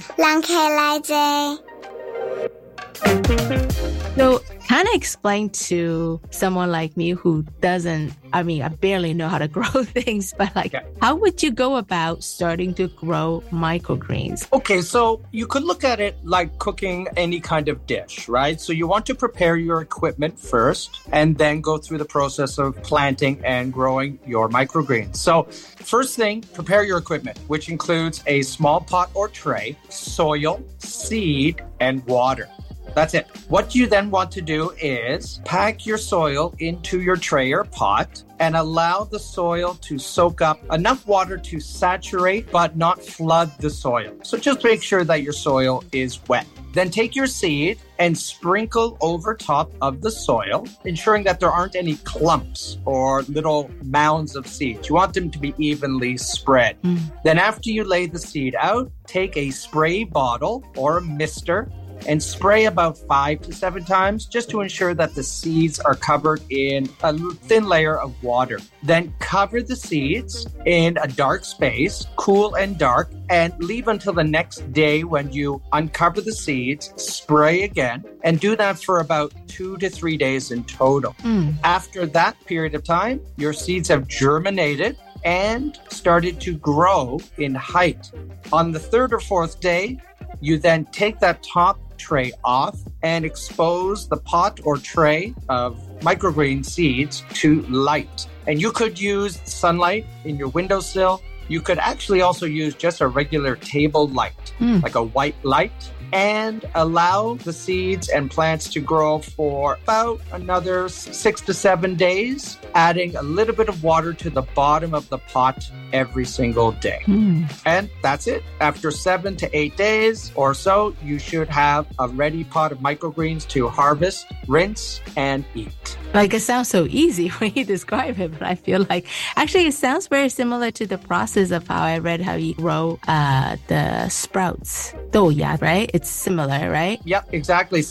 [4.17, 9.29] So, can I explain to someone like me who doesn't I mean, I barely know
[9.29, 10.87] how to grow things, but like, okay.
[11.01, 14.47] how would you go about starting to grow microgreens?
[14.53, 18.61] Okay, so you could look at it like cooking any kind of dish, right?
[18.61, 22.77] So you want to prepare your equipment first and then go through the process of
[22.83, 25.17] planting and growing your microgreens.
[25.17, 31.63] So, first thing, prepare your equipment, which includes a small pot or tray, soil, seed,
[31.81, 32.51] and water.
[32.97, 33.27] That's it.
[33.49, 38.25] What you then want to do is pack your soil into your tray or pot
[38.39, 43.69] and allow the soil to soak up enough water to saturate but not flood the
[43.69, 44.17] soil.
[44.23, 46.47] So just make sure that your soil is wet.
[46.73, 51.77] Then take your seed and sprinkle over top of the soil, ensuring that there aren't
[51.77, 54.89] any clumps or little mounds of seeds.
[54.89, 56.81] You want them to be evenly spread.
[56.83, 57.01] Mm.
[57.25, 61.71] Then, after you lay the seed out, take a spray bottle or a mister
[62.07, 66.41] and spray about five to seven times just to ensure that the seeds are covered
[66.51, 68.59] in a thin layer of water.
[68.83, 74.25] Then cover the seeds in a dark space, cool and dark, and leave until the
[74.25, 79.77] next day when you uncover the seeds, spray again, and do that for about two
[79.79, 81.13] to three days in total.
[81.23, 81.55] Mm.
[81.65, 88.11] After that period of time, your seeds have germinated and started to grow in height.
[88.53, 89.99] On the third or fourth day,
[90.41, 96.65] you then take that top tray off and expose the pot or tray of microgreen
[96.65, 98.27] seeds to light.
[98.47, 101.23] And you could use sunlight in your windowsill.
[101.49, 104.83] You could actually also use just a regular table light, mm.
[104.83, 110.89] like a white light and allow the seeds and plants to grow for about another
[110.89, 115.19] six to seven days, adding a little bit of water to the bottom of the
[115.19, 117.01] pot every single day.
[117.07, 117.51] Mm.
[117.65, 118.43] And that's it.
[118.61, 123.47] After seven to eight days or so, you should have a ready pot of microgreens
[123.49, 125.97] to harvest, rinse, and eat.
[126.15, 129.07] Like it sounds so easy when you describe it, but I feel like
[129.37, 132.99] actually it sounds very similar to the process of how I read how you grow
[133.07, 135.91] uh, the sprouts, 豆芽, right?
[135.93, 137.01] It's similar, right?
[137.05, 137.83] Yep, exactly.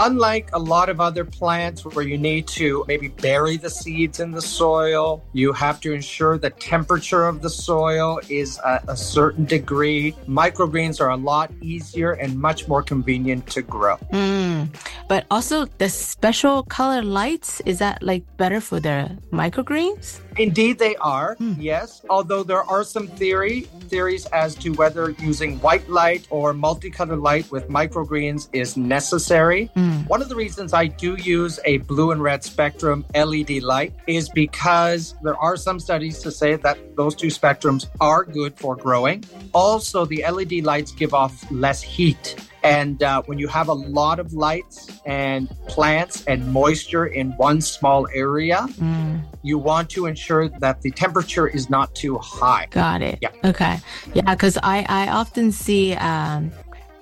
[0.00, 4.32] Unlike a lot of other plants where you need to maybe bury the seeds in
[4.32, 9.44] the soil, you have to ensure the temperature of the soil is a, a certain
[9.44, 10.12] degree.
[10.26, 13.96] Microgreens are a lot easier and much more convenient to grow.
[14.12, 14.68] Mm.
[15.08, 20.20] But also the special color lights, is that like better for the microgreens?
[20.38, 21.34] Indeed, they are.
[21.34, 21.54] Hmm.
[21.58, 27.18] Yes, although there are some theory theories as to whether using white light or multicolored
[27.18, 29.66] light with microgreens is necessary.
[29.74, 30.04] Hmm.
[30.06, 34.28] One of the reasons I do use a blue and red spectrum LED light is
[34.28, 39.24] because there are some studies to say that those two spectrums are good for growing.
[39.52, 42.36] Also, the LED lights give off less heat.
[42.62, 47.62] And uh, when you have a lot of lights and plants and moisture in one
[47.62, 49.16] small area, hmm.
[49.42, 50.27] you want to ensure
[50.60, 52.66] that the temperature is not too high.
[52.70, 53.18] Got it.
[53.20, 53.30] Yeah.
[53.44, 53.78] Okay.
[54.14, 56.52] Yeah, because I, I often see, um,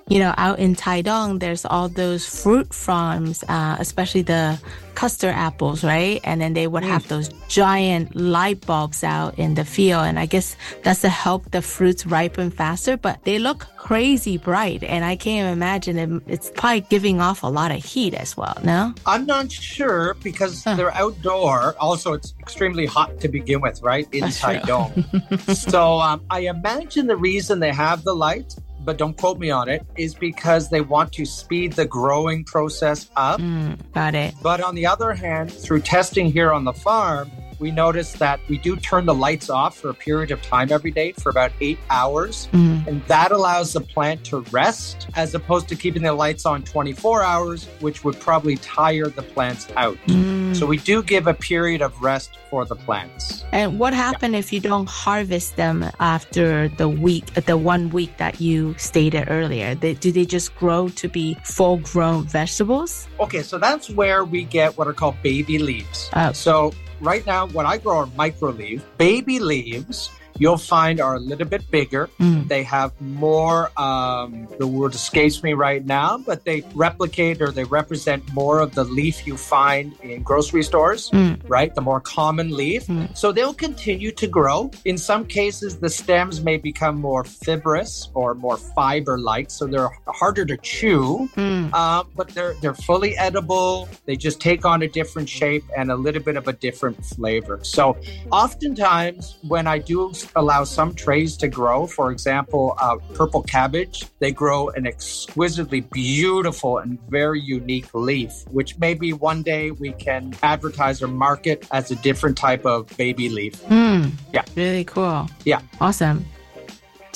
[0.08, 4.60] you know, out in Taidong, there's all those fruit farms, uh, especially the
[4.96, 6.20] custard apples, right?
[6.24, 10.04] And then they would have those giant light bulbs out in the field.
[10.06, 14.82] And I guess that's to help the fruits ripen faster, but they look crazy bright.
[14.82, 18.56] And I can't imagine it, it's probably giving off a lot of heat as well,
[18.64, 18.94] no?
[19.04, 21.76] I'm not sure because they're outdoor.
[21.78, 24.08] Also, it's extremely hot to begin with, right?
[24.12, 25.04] Inside dome.
[25.54, 29.68] so um, I imagine the reason they have the light, but don't quote me on
[29.68, 33.40] it, is because they want to speed the growing process up.
[33.40, 34.34] Mm, got it.
[34.42, 38.58] But on the other hand, through testing here on the farm, we noticed that we
[38.58, 41.78] do turn the lights off for a period of time every day for about eight
[41.90, 42.48] hours.
[42.52, 42.86] Mm.
[42.86, 47.22] And that allows the plant to rest as opposed to keeping the lights on 24
[47.22, 49.96] hours, which would probably tire the plants out.
[50.06, 50.54] Mm.
[50.56, 53.44] So we do give a period of rest for the plants.
[53.52, 58.40] And what happened if you don't harvest them after the week, the one week that
[58.40, 59.74] you stated earlier?
[59.74, 63.08] They, do they just grow to be full grown vegetables?
[63.20, 66.10] Okay, so that's where we get what are called baby leaves.
[66.14, 66.32] Oh.
[66.32, 68.84] So right now, what I grow are micro leaf.
[68.98, 72.08] Baby leaves, you'll find are a little bit bigger.
[72.20, 72.48] Mm.
[72.48, 77.64] They have more, um, the word escapes me right now, but they replicate or they
[77.64, 81.40] represent more of the leaf you find in grocery stores, Mm.
[81.48, 81.74] right?
[81.74, 82.86] The more common leaf.
[82.86, 83.16] Mm.
[83.16, 84.70] So they'll continue to grow.
[84.84, 89.90] In some cases, the stems may become more fibrous or more fiber like, so they're
[90.06, 91.28] harder to chew.
[91.36, 91.70] Mm.
[91.72, 93.88] Uh, but they're they're fully edible.
[94.06, 97.58] They just take on a different shape and a little bit of a different flavor.
[97.62, 97.96] So,
[98.32, 104.32] oftentimes when I do allow some trays to grow, for example, uh, purple cabbage, they
[104.32, 111.02] grow an exquisitely beautiful and very unique leaf, which maybe one day we can advertise
[111.02, 113.62] or market as a different type of baby leaf.
[113.64, 114.12] Mm.
[114.32, 114.44] Yeah.
[114.54, 115.28] Really cool.
[115.44, 115.60] Yeah.
[115.80, 116.24] Awesome.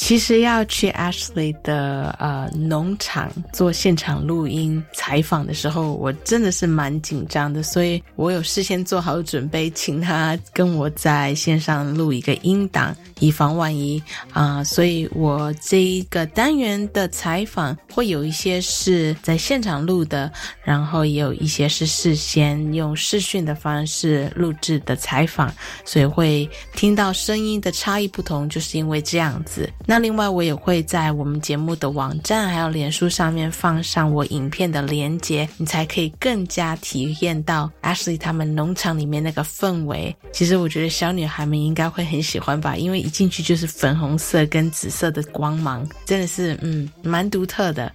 [0.01, 20.33] 其实要去 Ashley 的呃农场做现场录音采访的时候，我真的是蛮紧张的，所以我有事先做好准备，请他跟我在线上录一个音档，以防万一啊、所以我这一个单元的采访会有一些是在现场录的，
[20.65, 25.53] 然后也有一些是事先用视讯的方式录制的采访，
[25.85, 29.71] 所以会听到声音的差异不同，就是因为这样子。
[29.91, 40.15] 那另外，我也会在我们节目的网站还有脸书上面放上我影片的连接，你才可以更加体验到 Ashley 他们农场里面那个氛围。
[40.33, 47.91] 其实我觉得小女孩们应该会很喜欢吧，因为一进去就是粉红色跟紫色的光芒，真的是嗯蛮独特的。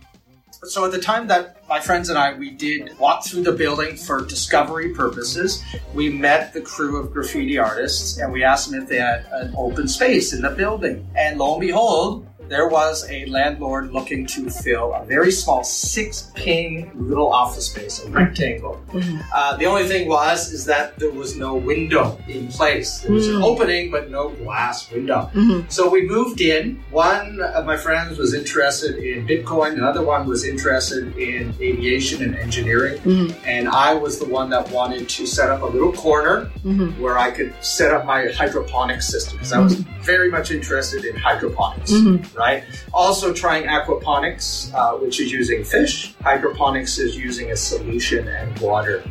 [0.67, 3.97] So at the time that my friends and I we did walk through the building
[3.97, 5.63] for discovery purposes,
[5.93, 9.53] we met the crew of graffiti artists and we asked them if they had an
[9.57, 11.07] open space in the building.
[11.15, 16.31] And lo and behold, there was a landlord looking to fill a very small six
[16.35, 18.81] ping little office space, a rectangle.
[18.89, 19.19] Mm-hmm.
[19.33, 22.99] Uh, the only thing was is that there was no window in place.
[22.99, 23.43] There was an mm.
[23.43, 25.29] opening, but no glass window.
[25.33, 25.69] Mm-hmm.
[25.69, 26.83] So we moved in.
[26.91, 29.73] One of my friends was interested in Bitcoin.
[29.73, 33.01] Another one was interested in aviation and engineering.
[33.01, 33.45] Mm-hmm.
[33.45, 36.45] And I was the one that wanted to set up a little corner
[36.99, 41.15] where I could set up my hydroponic system because I was very much interested in
[41.15, 41.91] hydroponics,
[42.35, 42.63] right?
[42.93, 46.13] Also trying aquaponics, uh, which is using fish.
[46.21, 49.03] Hydroponics is using a solution and water.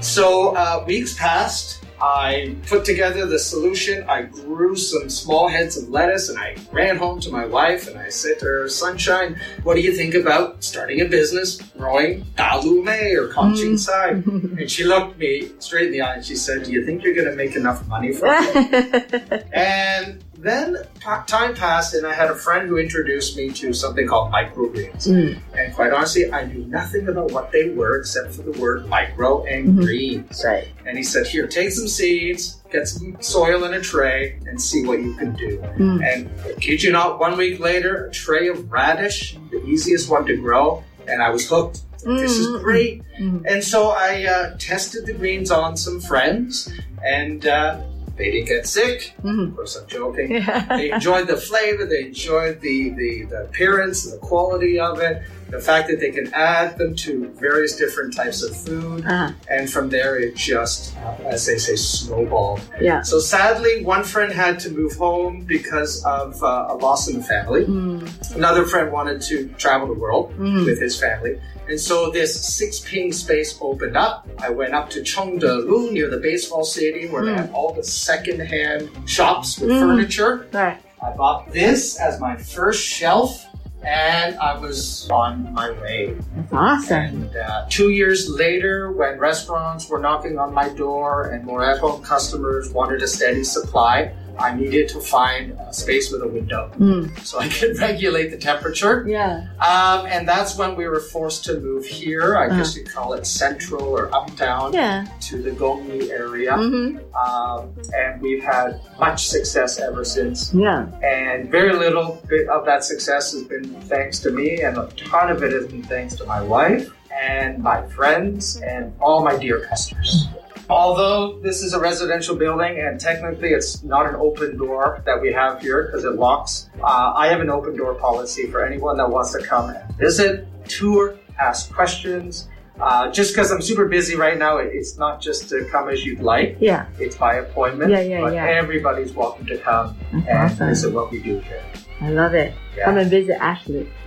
[0.00, 1.84] So uh, weeks passed.
[2.00, 4.04] I put together the solution.
[4.08, 7.98] I grew some small heads of lettuce and I ran home to my wife and
[7.98, 13.16] I said to her, Sunshine, what do you think about starting a business growing dalume
[13.16, 14.10] or kangching sai?
[14.58, 17.14] And she looked me straight in the eye and she said, Do you think you're
[17.14, 19.48] going to make enough money from it?
[19.52, 24.32] and then time passed, and I had a friend who introduced me to something called
[24.32, 25.08] microgreens.
[25.08, 25.38] Mm.
[25.56, 29.44] And quite honestly, I knew nothing about what they were except for the word micro
[29.44, 29.84] and Mhm.
[29.84, 30.42] greens.
[30.46, 30.68] Right.
[30.86, 34.86] And he said, Here, take some seeds, get some soil in a tray, and see
[34.86, 35.58] what you can do.
[35.78, 36.02] Mm.
[36.06, 40.36] And kid you not, one week later, a tray of radish, the easiest one to
[40.36, 41.80] grow, and I was hooked.
[42.04, 42.62] This is Mm.
[42.62, 43.02] great.
[43.20, 43.42] Mm.
[43.44, 46.70] And so I uh, tested the greens on some friends,
[47.04, 47.78] and uh,
[48.18, 49.14] they didn't get sick.
[49.22, 49.48] Mm.
[49.50, 50.44] Of course, I'm joking.
[50.68, 55.60] they enjoyed the flavor, they enjoyed the, the, the appearance, the quality of it, the
[55.60, 59.04] fact that they can add them to various different types of food.
[59.06, 59.32] Uh-huh.
[59.48, 62.60] And from there, it just, uh, as they say, snowballed.
[62.80, 63.02] Yeah.
[63.02, 67.24] So sadly, one friend had to move home because of uh, a loss in the
[67.24, 67.64] family.
[67.64, 68.34] Mm.
[68.36, 70.66] Another friend wanted to travel the world Mm.
[70.66, 71.40] with his family.
[71.68, 74.26] And so this six ping space opened up.
[74.40, 77.82] I went up to Chongde Lu near the baseball stadium where they have all the
[77.84, 79.80] second-hand shops with Mm.
[79.80, 80.46] furniture.
[80.52, 80.78] Right.
[81.02, 83.44] I bought this as my first shelf
[83.86, 86.16] and I was on my way.
[86.36, 86.96] That's awesome.
[86.96, 91.78] And uh, two years later, when restaurants were knocking on my door and more at
[91.78, 96.70] home customers wanted a steady supply, I needed to find a space with a window
[96.78, 97.18] Mm.
[97.24, 99.04] so I could regulate the temperature.
[99.06, 99.46] Yeah.
[99.60, 102.36] Um, and that's when we were forced to move here.
[102.36, 105.06] I guess you call it central or uptown Yeah.
[105.22, 106.52] to the Gongli area.
[106.52, 106.98] Mm-hmm.
[107.14, 110.52] Um, and we've had much success ever since.
[110.54, 110.86] Yeah.
[111.02, 115.30] And very little bit of that success has been thanks to me, and a ton
[115.30, 119.60] of it has been thanks to my wife and my friends and all my dear
[119.66, 120.28] customers.
[120.70, 125.32] Although this is a residential building and technically it's not an open door that we
[125.32, 129.08] have here because it locks, uh, I have an open door policy for anyone that
[129.10, 132.48] wants to come and visit, tour, ask questions.
[132.78, 136.04] Uh, just because I'm super busy right now, it- it's not just to come as
[136.04, 136.58] you'd like.
[136.60, 136.84] Yeah.
[137.00, 137.90] It's by appointment.
[137.90, 138.44] Yeah, yeah, but yeah.
[138.46, 140.68] Everybody's welcome to come That's and awesome.
[140.68, 141.62] visit what we do here.
[142.02, 142.52] I love it.
[142.76, 142.84] Yeah.
[142.84, 143.88] Come and visit Ashley.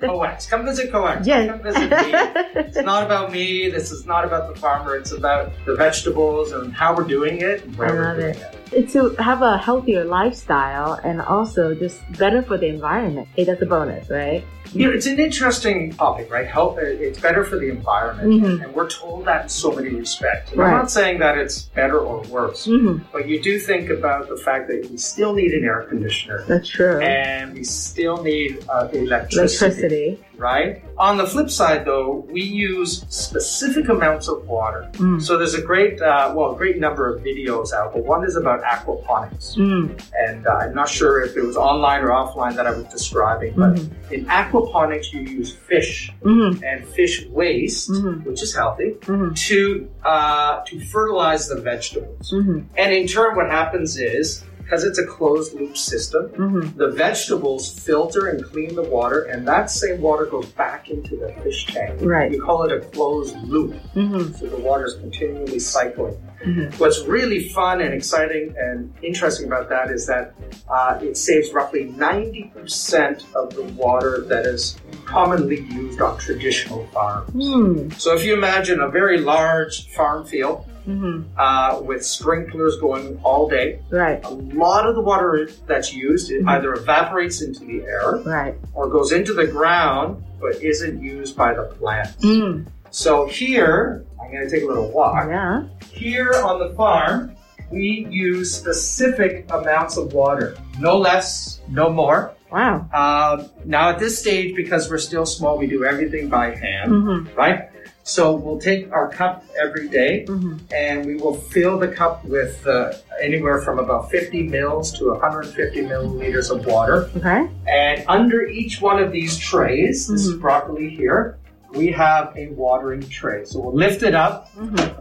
[0.00, 0.46] Co-X.
[0.46, 1.26] Come visit Co-X.
[1.26, 1.50] Yes.
[1.50, 2.60] Come visit me.
[2.62, 3.70] It's not about me.
[3.70, 4.96] This is not about the farmer.
[4.96, 7.64] It's about the vegetables and how we're doing it.
[7.64, 8.58] And where I we're love doing it.
[8.72, 13.28] It's to have a healthier lifestyle and also just better for the environment.
[13.36, 14.42] Hey, that's a bonus, right?
[14.72, 16.46] You know, it's an interesting topic, right?
[16.46, 16.78] Health.
[16.80, 18.64] It's better for the environment, Mhm.
[18.64, 20.54] and we're told that in so many respects.
[20.56, 20.68] Right.
[20.72, 23.04] I'm not saying that it's better or worse, Mm-hmm.
[23.12, 26.66] but you do think about the fact that we still need an air conditioner, That's
[26.70, 26.98] true.
[27.00, 29.66] and we still need uh, electricity.
[29.66, 30.24] Electricity.
[30.36, 30.82] right?
[30.98, 34.88] On the flip side, though, we use specific amounts of water.
[34.94, 35.20] Mm.
[35.22, 38.36] So there's a great, uh, well, a great number of videos out, but one is
[38.36, 39.56] about aquaponics.
[39.56, 40.00] Mm.
[40.26, 43.54] And uh, I'm not sure if it was online or offline that I was describing,
[43.56, 43.90] but Mhm.
[44.12, 46.62] in aquaponics, you use fish Mm-hmm.
[46.64, 48.24] and fish waste, Mhm.
[48.24, 49.34] which is healthy, Mm-hmm.
[49.34, 52.32] to uh, to fertilize the vegetables.
[52.34, 52.58] Mm-hmm.
[52.76, 56.78] And in turn, what happens is because it's a closed loop system, Mm-hmm.
[56.78, 61.32] the vegetables filter and clean the water, and that same water goes back into the
[61.42, 61.98] fish tank.
[62.02, 62.30] Right.
[62.30, 63.74] We call it a closed loop.
[63.94, 64.32] Mm-hmm.
[64.34, 66.16] So the water is continually cycling.
[66.44, 66.76] Mhm.
[66.80, 70.34] What's really fun and exciting and interesting about that is that
[70.68, 77.30] uh, it saves roughly 90% of the water that is commonly used on traditional farms.
[77.32, 77.92] Mm.
[78.00, 81.38] So if you imagine a very large farm field Mm-hmm.
[81.38, 84.24] uh, with sprinklers going all day, Right.
[84.24, 86.48] a lot of the water that's used it Mhm.
[86.48, 88.54] either evaporates into the air Right.
[88.74, 92.16] or goes into the ground but isn't used by the plants.
[92.24, 92.66] Mm.
[92.90, 95.26] So here, I'm going to take a little walk.
[95.28, 95.62] Yeah.
[95.92, 97.30] Here on the farm,
[97.70, 102.32] we use specific amounts of water, no less, no more.
[102.52, 102.86] Wow.
[102.92, 107.34] Um, now at this stage, because we're still small, we do everything by hand, Mm-hmm.
[107.36, 107.68] right?
[108.04, 110.56] So we'll take our cup every day Mm-hmm.
[110.74, 112.92] and we will fill the cup with uh,
[113.22, 117.08] anywhere from about 50 mils to 150 milliliters of water.
[117.16, 117.48] Okay.
[117.68, 120.40] And under each one of these trays, this is Mhm.
[120.40, 121.38] broccoli here,
[121.74, 123.44] we have a watering tray.
[123.44, 125.00] So we'll lift it up Mm-hmm.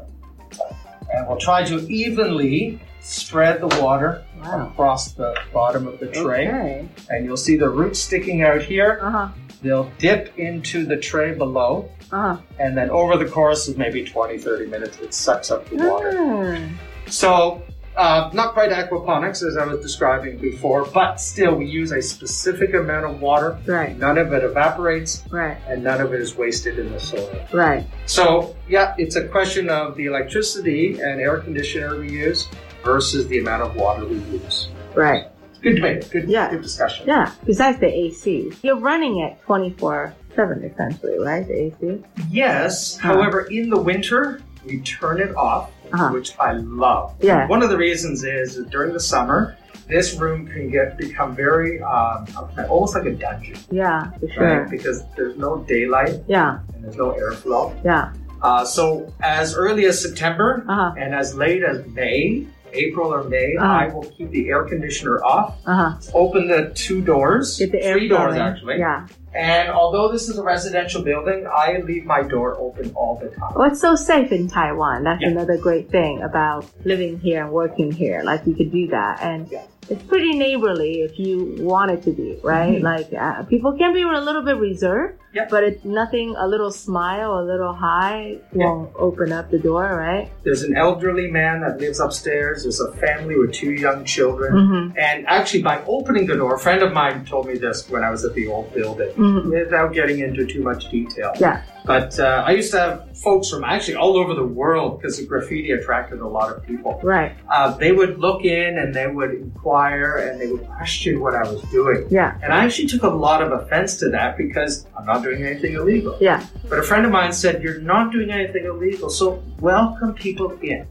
[1.11, 4.67] and we'll try to evenly spread the water Wow.
[4.71, 6.47] across the bottom of the tray.
[6.47, 6.87] Okay.
[7.09, 8.99] And you'll see the roots sticking out here.
[9.01, 9.27] Uh-huh.
[9.61, 11.89] They'll dip into the tray below.
[12.11, 12.37] Uh-huh.
[12.59, 16.11] And then over the course of maybe 20, 30 minutes, it sucks up the water.
[16.15, 16.69] Ah.
[17.07, 17.61] So,
[17.95, 22.73] uh, not quite aquaponics as I was describing before, but still we use a specific
[22.73, 23.57] amount of water.
[23.65, 23.97] Right.
[23.97, 25.57] None of it evaporates Right.
[25.67, 27.29] and none of it is wasted in the soil.
[27.53, 27.85] Right.
[28.05, 32.47] So, yeah, it's a question of the electricity and air conditioner we use
[32.83, 34.69] versus the amount of water we use.
[34.95, 35.27] Right.
[35.61, 36.09] Good debate.
[36.11, 36.49] Good, Yeah.
[36.49, 37.07] good discussion.
[37.07, 37.31] Yeah.
[37.45, 41.45] Besides the AC, you're running it 24 7 essentially, right?
[41.47, 42.03] The AC?
[42.29, 43.13] Yes, Huh.
[43.13, 46.09] however, in the winter, we turn it off, Uh-huh.
[46.13, 47.13] which I love.
[47.21, 47.47] Yeah.
[47.47, 49.55] One of the reasons is during the summer,
[49.87, 52.25] this room can get become very um,
[52.69, 53.57] almost like a dungeon.
[53.69, 54.59] Yeah, for sure.
[54.61, 54.69] Right?
[54.69, 56.21] Because there's no daylight.
[56.27, 56.59] Yeah.
[56.73, 57.73] And there's no airflow.
[57.83, 58.13] Yeah.
[58.41, 60.93] Uh, so as early as September uh-huh.
[60.97, 63.65] and as late as May, April or May, Uh-huh.
[63.67, 65.57] I will keep the air conditioner off.
[65.65, 65.93] Uh-huh.
[66.13, 68.79] Open the two doors, Get the air three doors actually.
[68.79, 69.07] Yeah.
[69.33, 73.53] And although this is a residential building, I leave my door open all the time.
[73.55, 75.03] Well, it's so safe in Taiwan.
[75.03, 75.29] That's Yeah.
[75.29, 78.23] another great thing about living here and working here.
[78.23, 79.49] Like you could do that, and
[79.91, 82.79] it's pretty neighborly if you want it to be, right?
[82.79, 82.83] Mhm.
[82.91, 85.47] Like uh, people can be a little bit reserved, Yeah.
[85.49, 86.27] but it's nothing.
[86.37, 90.25] A little smile, a little hi won't open up the door, right?
[90.45, 92.63] There's an elderly man that lives upstairs.
[92.63, 94.51] There's a family with two young children.
[94.53, 94.85] Mhm.
[94.97, 98.09] And actually, by opening the door, a friend of mine told me this when I
[98.15, 99.49] was at the old building, Mhm.
[99.51, 101.31] without getting into too much detail.
[101.39, 101.61] Yeah.
[101.85, 105.25] But uh, I used to have folks from actually all over the world because the
[105.25, 106.99] graffiti attracted a lot of people.
[107.03, 107.35] Right.
[107.49, 111.43] Uh, they would look in and they would inquire and they would question what I
[111.43, 112.07] was doing.
[112.09, 112.37] Yeah.
[112.41, 115.73] And I actually took a lot of offense to that because I'm not doing anything
[115.73, 116.17] illegal.
[116.19, 116.45] Yeah.
[116.69, 120.87] But a friend of mine said, You're not doing anything illegal, so welcome people in.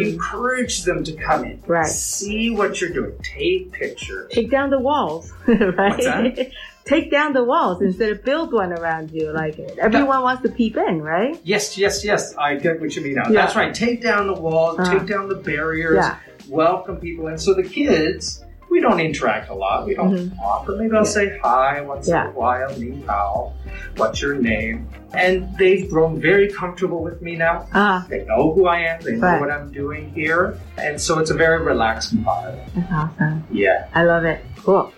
[0.00, 1.58] Encourage them to come in.
[1.58, 1.68] Mm.
[1.68, 1.86] Right.
[1.86, 3.16] See what you're doing.
[3.22, 4.30] Take pictures.
[4.32, 6.52] Take down the walls, right?
[6.84, 9.30] Take down the walls instead of build one around you.
[9.32, 11.38] Like everyone wants to peep in, right?
[11.44, 12.34] Yes, yes, yes.
[12.36, 13.24] I get what you mean now.
[13.28, 13.42] Yeah.
[13.42, 13.72] That's right.
[13.74, 14.98] Take down the walls, Uh-huh.
[14.98, 16.16] take down the barriers, Yeah.
[16.48, 17.38] welcome people in.
[17.38, 19.86] So the kids, we don't interact a lot.
[19.86, 20.36] We don't Mhm.
[20.36, 22.24] talk, but maybe I'll say hi once Yeah.
[22.24, 23.52] in a while, ni hao,
[23.96, 24.88] what's your name?
[25.12, 27.66] And they've grown very comfortable with me now.
[27.74, 30.54] Ah, They know who I am, they know what I'm doing here.
[30.78, 32.68] And so it's a very relaxed environment.
[32.74, 33.44] that's awesome.
[33.50, 33.86] Yeah.
[33.94, 34.40] I love it.
[34.64, 34.92] Cool.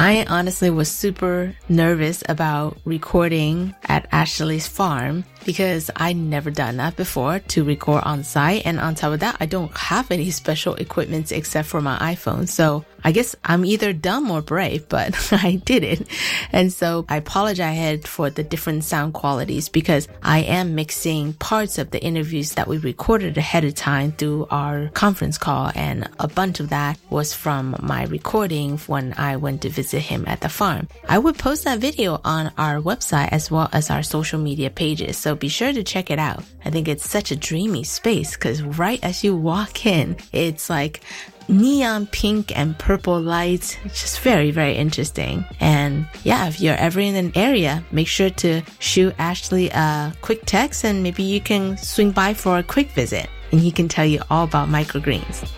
[0.00, 6.94] I honestly was super nervous about recording at Ashley's farm because I never done that
[6.94, 8.64] before to record on site.
[8.64, 12.46] And on top of that, I don't have any special equipment except for my iPhone.
[12.46, 16.06] So I guess I'm either dumb or brave, but I did it.
[16.52, 21.90] And so I apologize for the different sound qualities because I am mixing parts of
[21.90, 25.70] the interviews that we recorded ahead of time through our conference call.
[25.74, 30.24] And a bunch of that was from my recording when I went to visit him
[30.26, 30.88] at the farm.
[31.08, 35.16] I would post that video on our website as well as our social media pages.
[35.16, 36.42] So be sure to check it out.
[36.64, 41.00] I think it's such a dreamy space because right as you walk in, it's like
[41.48, 43.76] neon pink and purple lights.
[43.84, 45.44] Just very, very interesting.
[45.60, 50.42] And yeah, if you're ever in an area, make sure to shoot Ashley a quick
[50.46, 54.06] text and maybe you can swing by for a quick visit and he can tell
[54.06, 55.48] you all about microgreens.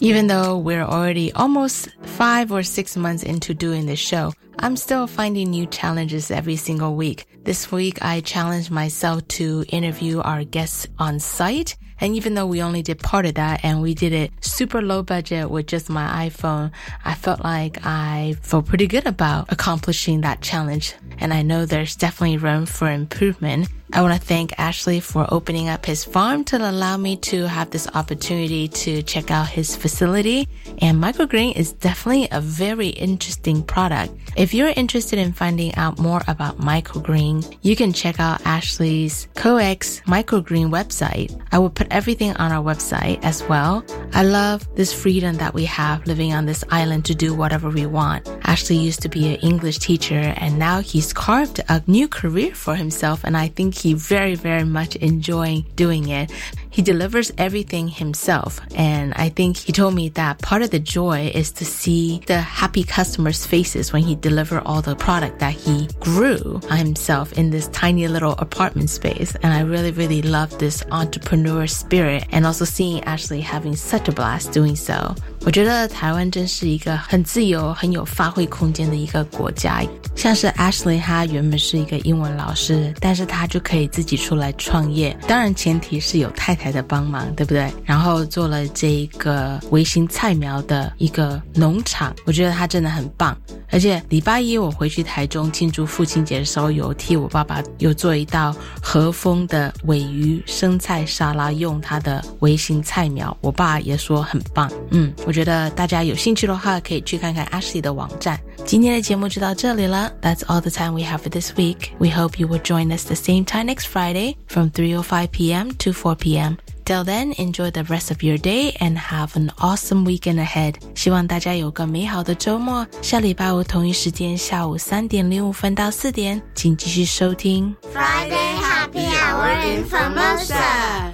[0.00, 5.08] Even though we're already almost five or six months into doing this show, I'm still
[5.08, 7.26] finding new challenges every single week.
[7.42, 11.76] This week, I challenged myself to interview our guests on site.
[12.00, 15.02] And even though we only did part of that and we did it super low
[15.02, 16.70] budget with just my iPhone,
[17.04, 20.94] I felt like I felt pretty good about accomplishing that challenge.
[21.18, 23.68] And I know there's definitely room for improvement.
[23.90, 27.70] I want to thank Ashley for opening up his farm to allow me to have
[27.70, 30.46] this opportunity to check out his facility.
[30.82, 34.12] And microgreen is definitely a very interesting product.
[34.36, 40.02] If you're interested in finding out more about microgreen, you can check out Ashley's Co-X
[40.06, 41.40] microgreen website.
[41.50, 43.84] I will put everything on our website as well.
[44.12, 47.86] I love this freedom that we have living on this island to do whatever we
[47.86, 48.28] want.
[48.44, 52.74] Ashley used to be an English teacher and now he's carved a new career for
[52.74, 56.30] himself and I think he very, very much enjoying doing it.
[56.69, 58.59] He delivers everything himself.
[58.75, 62.41] And I think he told me that part of the joy is to see the
[62.41, 67.67] happy customers' faces when he deliver all the product that he grew himself in this
[67.69, 69.35] tiny little apartment space.
[69.43, 74.11] And I really, really love this entrepreneur spirit and also seeing Ashley having such a
[74.11, 75.15] blast doing so.
[75.45, 79.83] 我觉得台湾真是一个很自由、很有发挥空间的一个国家。
[80.15, 85.15] 像是 Ashley，她原本是一个英文老师，但是她就可以自己出来创业。
[85.27, 87.72] 当然，前提是有太 太的帮忙，对不对？
[87.84, 93.36] 然后做了这个微型菜苗的一个农场，我觉得他真的很棒。
[93.70, 104.70] 而且礼拜一我回去台中庆祝父亲节的时候，有替我爸爸有做一道和风的尾鱼生菜沙拉，用他的微型菜苗，我爸也说很棒。
[104.90, 108.40] 嗯，我觉得大家有兴趣的话，可以去看看 Ashley 的网站。
[108.65, 110.11] 今天的节目就到这里了。
[110.21, 111.91] That's all the time we have for this week.
[111.99, 115.71] We hope you will join us the same time next Friday from 3:05 p.m.
[115.79, 116.57] to 4 p.m.
[116.85, 120.75] Till then, enjoy the rest of your day and have an awesome weekend ahead.
[120.95, 122.85] 希望大家有个美好的周末。
[123.01, 131.13] 下礼拜五同一时间下午三点零五分到四点，请继续收听 Friday Happy Hour in Formosa.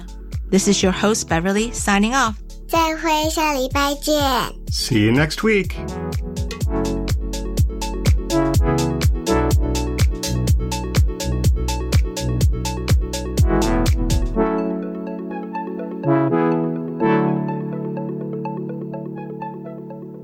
[0.50, 2.34] This is your host Beverly signing off.
[2.68, 4.14] 再会，下礼拜见。
[4.72, 5.70] See you next week.